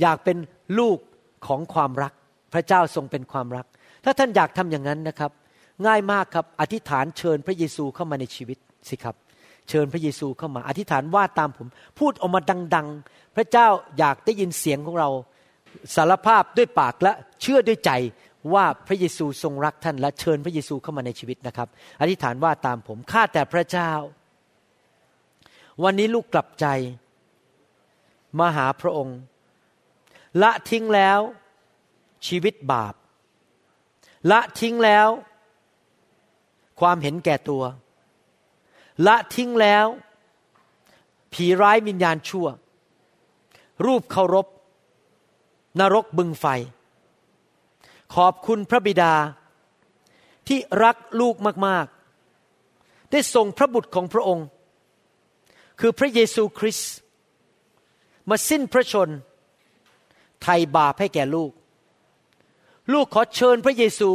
[0.00, 0.36] อยากเป็น
[0.78, 0.98] ลูก
[1.46, 2.12] ของความรัก
[2.54, 3.66] พระเจ้าทรงเป็นความรัก
[4.04, 5.30] ถ้าท่านอยากทำอย่างนั้นนะครับ
[5.86, 8.58] ง่ายมากครับ อธิษฐานเชิญพระเยซูเข้ามาในชีวิต
[8.88, 9.16] สิครับ
[9.68, 11.66] เชิญพระเยซูเข้ามา อธิษฐานว่าตามผม
[11.98, 12.40] พูดออกมา
[12.74, 13.66] ดัง ๆ พระเจ้า
[13.98, 15.08] อยากได้ยินเสียงของเรา
[15.96, 17.12] สารภาพด้วยปากและ
[17.42, 17.90] เชื่อด้วยใจ
[18.54, 21.68] ว่าพระเยซูทรงรักท่าน และเชิญพระเยซูเข้ามาในชีวิตนะครับ
[22.00, 23.90] อธิษฐานว่าตามผมข้าแต่พระเจ้า
[25.84, 26.66] วันนี้ลูกกลับใจ
[28.38, 29.18] มาหาพระองค์
[30.42, 31.20] ละทิ้งแล้ว
[32.26, 32.94] ชีวิตบาป
[34.30, 35.08] ละทิ้งแล้ว
[36.78, 37.62] ความเห็นแก่ตัว
[39.06, 39.86] ละทิ้งแล้ว
[41.32, 42.46] ผีร้ายวิญญาณชั่ว
[43.86, 44.46] รูปเคารพ
[45.80, 46.46] นรกบึงไฟ
[48.14, 49.14] ขอบคุณพระบิดา
[50.48, 51.34] ที่รักลูก
[51.66, 51.86] มาก
[52.48, 54.46] ๆ ได้ส่งพระบุตรของพระองค์
[55.80, 56.92] คือพระเยซูคริสต์
[58.28, 59.08] มาสิ้นพระชน
[60.42, 61.50] ไถ่บาปให้แก่ลูก
[62.92, 64.10] ลูกขอเชิญพระเยซู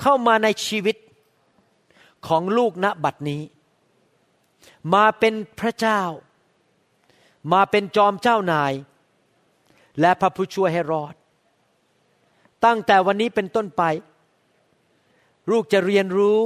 [0.00, 0.96] เข้ามาในชีวิต
[2.26, 3.42] ของลูกณบัดนี้
[4.94, 6.02] มาเป็นพระเจ้า
[7.52, 8.72] มาเป็นจอมเจ้านาย
[10.00, 11.14] และพระผู้ช่วยให้รอด
[12.64, 13.82] ตั้งแต่วันนี้เป็นต้นไป
[15.50, 16.40] ลูกจะเรียนรู้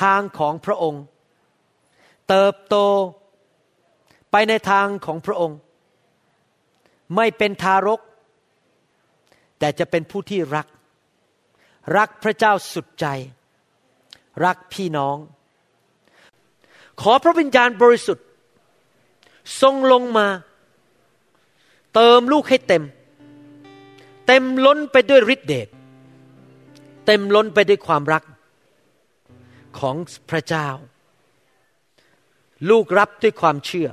[0.00, 1.02] ทางของพระองค์
[2.28, 2.76] เติบโต
[4.30, 5.58] ไปในทางของพระองค์
[7.16, 8.00] ไม่เป็นทารก
[9.58, 10.66] แต่จะเป็นผู้ที่รัก
[11.96, 13.06] รักพระเจ้าสุดใจ
[14.44, 15.16] รักพี่น้อง
[17.00, 18.26] ขอพระวิญญาณบริสุทธิ์
[19.60, 20.26] ทรงลงมา
[21.94, 22.84] เติมลูกให้เต็ม
[24.26, 25.68] เต็มล้นไปด้วยฤทธิเดช
[27.06, 28.24] เต็มล้นไปด้วยความรัก
[29.78, 29.96] ของ
[30.30, 30.68] พระเจ้า
[32.70, 33.88] ลูกรับด้วยความเชื่อ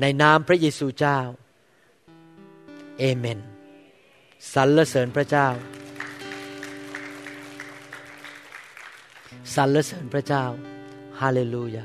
[0.00, 1.18] ในนามพระเยซูเจ้า
[2.98, 3.40] เอเมน
[4.52, 5.48] สรรเสริญพระเจ้า
[9.54, 10.44] สรรเสริญพระเจ้า
[11.20, 11.84] ฮาเลลูยา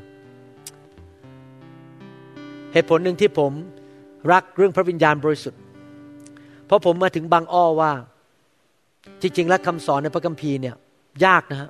[2.74, 3.52] เหตุผลหนึ่งที่ผม
[4.32, 5.62] รักเรื่องพระวิญญาณบริสุทธิ์
[6.66, 7.92] เพราะผมมาถึงบางอ้อว่า
[9.22, 10.76] จริง ๆ แล้วคำสอนในพระคัมภีร์เนี่ย
[11.26, 11.70] ยากนะฮะ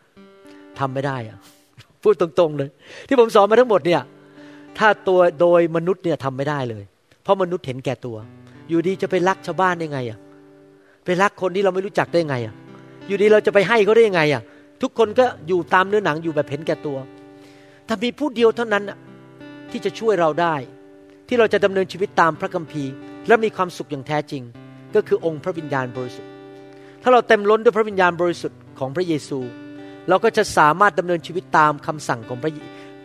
[0.80, 1.38] ทำไม่ได้อะ
[2.04, 2.70] พูดตรงๆเลย
[3.08, 4.02] ที่ผมสอนมาทั้งหมดเนี่ย
[4.78, 6.84] ถ้าตัวโดยมนุษย์เนี่ยทำไม่ได้เลย
[7.24, 8.18] เพราะมนุษย์เห็นแก่ตัว
[8.70, 10.20] อยู่ดีจะไปรักชาวบ้านได้ไงอะ
[11.06, 12.54] ไปรักคนที่เราไม่รู้จักได้ไงอะ
[13.08, 14.44] อยู่ดีเราจะไปให้เขาได้ยังไงอะ
[14.82, 16.98] ทุกคนก็อยู่ตามเนื้อหนังอยู่แบบเห็นแก่ตัว
[17.88, 18.84] ถ้ามีผู้เดียวเท่านั้น
[19.72, 20.56] ที่จะช่วยเราได้
[21.28, 22.92] ที่เราจะดำเนินชีวิตตามพระคัมภีร์
[23.28, 24.44] และมีความสุขอย่างแท้จริง
[24.96, 26.32] ก็คือองค์พระวิญญาณบริสุทธิ์
[27.02, 29.40] ถ้าเราเต็มล้นด้วยพระวิญญาณบริสุทธิ์ของพระเยซู
[30.10, 32.52] เราก็จะสามารถดำเนินชีวิตตามคำสั่งของพระ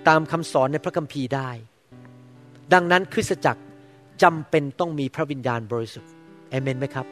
[0.08, 1.50] ตามคำสอนในพระคัมภีร์ได้
[2.72, 3.62] ดังนั้นคริสตจักร
[4.22, 6.10] จำเป็นต้องมีพระวิญญาณบริสุทธิ์
[6.50, 7.06] เอเมนไหมครับ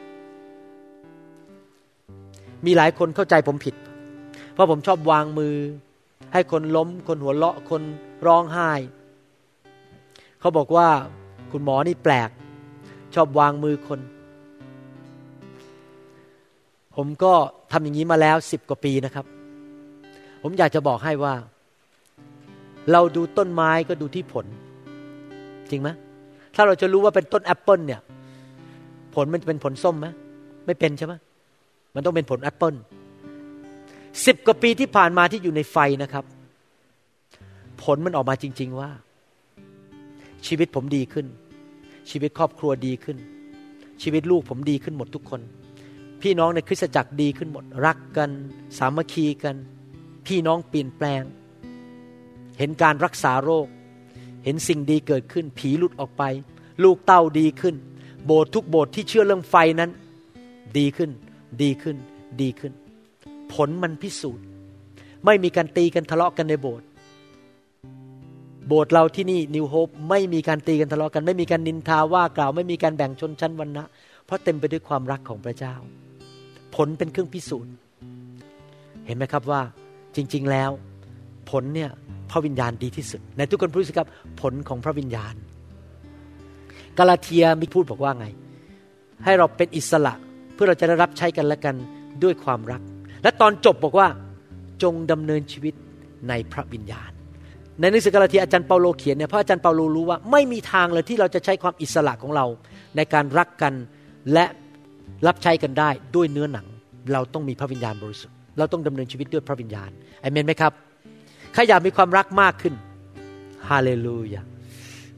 [2.65, 3.75] มีหลายคนเข้าใจผมผิด
[4.59, 5.55] ราะผมชอบวางมือ
[6.33, 7.81] ให้คนล้ม คนหัวเราะคน
[8.27, 8.71] ร้องไห้
[10.39, 10.87] เขาบอกว่า
[11.51, 12.29] คุณหมอนี่แปลก
[13.15, 13.99] ชอบวางมือคน
[16.95, 17.33] ผมก็
[17.71, 19.25] ทำอย่างนี้มาแล้วสิบกว่าปีนะครับ
[20.41, 21.33] ผมอยากจะบอกให้ว่า
[22.91, 24.45] เราดูต้นไม้ก็ดูที่ผล
[25.69, 25.89] จริงไหม
[26.55, 28.01] ถ้าเราจะรู้ว่าเป็นต้นแอปเปิลเนี่ย
[29.15, 30.07] ผลมันจะเป็นผลส้มไหม
[30.65, 31.13] ไม่เป็นใช่ไหม
[31.95, 32.73] มันต้องเป็นผลแอปเปิล
[34.25, 36.25] สิบกว่าปีที่ผ่านมาที่อยู่ในไฟนะครับ
[37.81, 38.89] ผลมันออกมาจริง ๆว่า
[40.47, 41.25] ชีวิตผมดีขึ้น
[42.09, 43.17] ชีวิตครอบครัวดีขึ้น
[44.01, 45.41] ชีวิตลูกผมดีขึ้นหมดทุกคน
[46.21, 48.29] พี่น้องในคริสตจักรดีขึ้นหมด รักกัน
[48.77, 49.55] สามัคคีกัน
[50.27, 51.23] พี่น้องเปลี่ยนแปลง
[52.57, 53.67] เห็นการรักษาโรค
[54.43, 56.23] เห็นสิ่งดีเกิดขึ้น ผีหลุดออกไป
[56.83, 57.75] ลูกเต้าดีขึ้น
[58.25, 59.91] โบสถ์ทุกโบสถ์ที่เชื่อเรื่องไฟนั้น
[60.77, 61.11] ดีขึ้น
[61.61, 61.97] ดีขึ้น
[62.41, 62.73] ดีขึ้น
[63.67, 64.45] ลมันพิสูจน์
[65.25, 66.87] ไม่มีการตีกันทะเลาะกันในโบสถ์
[68.67, 73.83] โบสถ์เราที่นี่นิวโฮปไม่มีการตีกันทะเลาะกัน ไม่มีการนินทาว่ากล่าวไม่มีการแบ่งชนชั้นวรรณะ
[74.25, 75.75] เพราะเต็มไปด้วยความรักของพระเจ้า
[76.75, 77.73] ผลเป็นเครื่องพิสูจน์
[79.05, 79.61] เห็นไหมครับว่า
[80.15, 80.71] จริง ๆ แล้ว
[81.49, 81.89] ผลเนี่ย
[82.31, 84.07] พระวิญญาณดีที่สุด ในทุกคนพูดสิครับ
[84.41, 85.35] ผลของพระวิญญาณ
[86.97, 88.25] กาลาเทียมีพูดบอกว่าไง
[89.23, 90.13] ให้เราเป็นอิสระ
[90.53, 91.75] เพื่อเราจะได้รับใช้กันและกัน
[92.23, 92.81] ด้วยความรัก
[93.23, 94.07] และตอนจบบอกว่า
[94.83, 95.73] จงดำเนินชีวิต
[96.29, 97.11] ในพระวิญญาณ
[97.79, 102.45] ในหนังสือกาลาเทียอาจารย์เปาโลเขียนเนี่ยเพราะอาจารย์เปาโลรู้ว่าไม่มีทางเลยที่เราจะใช้ความอิสระของเรา
[102.95, 103.73] ในการรักกัน
[104.33, 104.45] และ
[105.27, 106.65] รับใช้กันได้ด้วยเนื้อหนัง
[107.13, 109.89] เราต้องมีพระวิญญาณบริสุทธิ์เราต้องดำเนินชีวิตด้วยพระวิญญาณ
[110.23, 110.73] อเมนไหมครับ
[111.53, 112.73] ใครอยากมีความรักมากขึ้น
[113.69, 114.41] ฮาเลลูยา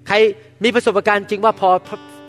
[0.08, 0.16] ใคร
[0.64, 1.70] มีประสบการณ์จริงว่าพอ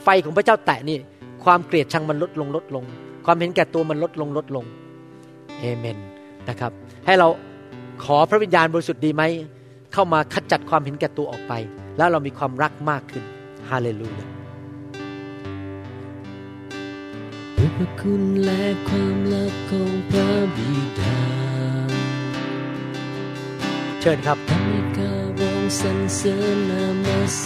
[0.04, 0.98] ไฟของพระเจ้าแตะนี่
[1.44, 2.84] ความเกลียดชังมันลดลงลดลง
[3.26, 4.64] ความเห็นแก่ตัวมันลดลงลดลง
[5.62, 5.98] เอเมน
[6.48, 6.72] นะครับ
[7.06, 7.28] ให้เรา
[8.04, 9.22] ขอพระวิญญาณบริสุทธิ์ดีไหม
[9.92, 11.52] เข้ามาขจัดความเห็นแก่ตัวออกไป
[11.96, 13.24] แล้วเรามีความรักมากขึ้น
[13.70, 14.26] ฮาเลลูยา
[17.56, 21.18] ด้วยพระคุณและความรักของพระบิดา
[24.00, 27.38] เชิญครับทำให้ข้าวองสรรเสริญนามัส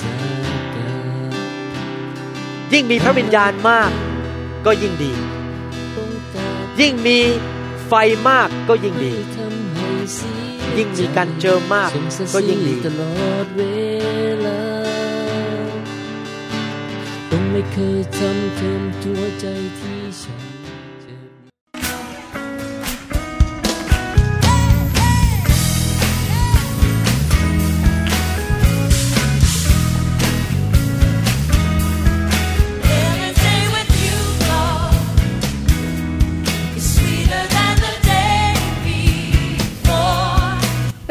[0.75, 0.91] กา
[1.31, 1.33] ร
[2.73, 3.91] ยิ่งมีพระวิญญาณมาก
[4.67, 5.12] ก็ยิ่งดี
[5.97, 7.19] องค์การยิ่งมี
[7.89, 7.93] ไฟ
[8.28, 13.62] มากก็ยิ่งดีทำให้เสียยิ่งมีการเจิมมากทรงสรรเสก็ริยิ่งดีญตลอดเว
[14.45, 14.61] ลา
[17.30, 19.47] ต้องไม่เคยทำเทิมตัวใจ
[19.78, 19.95] ที่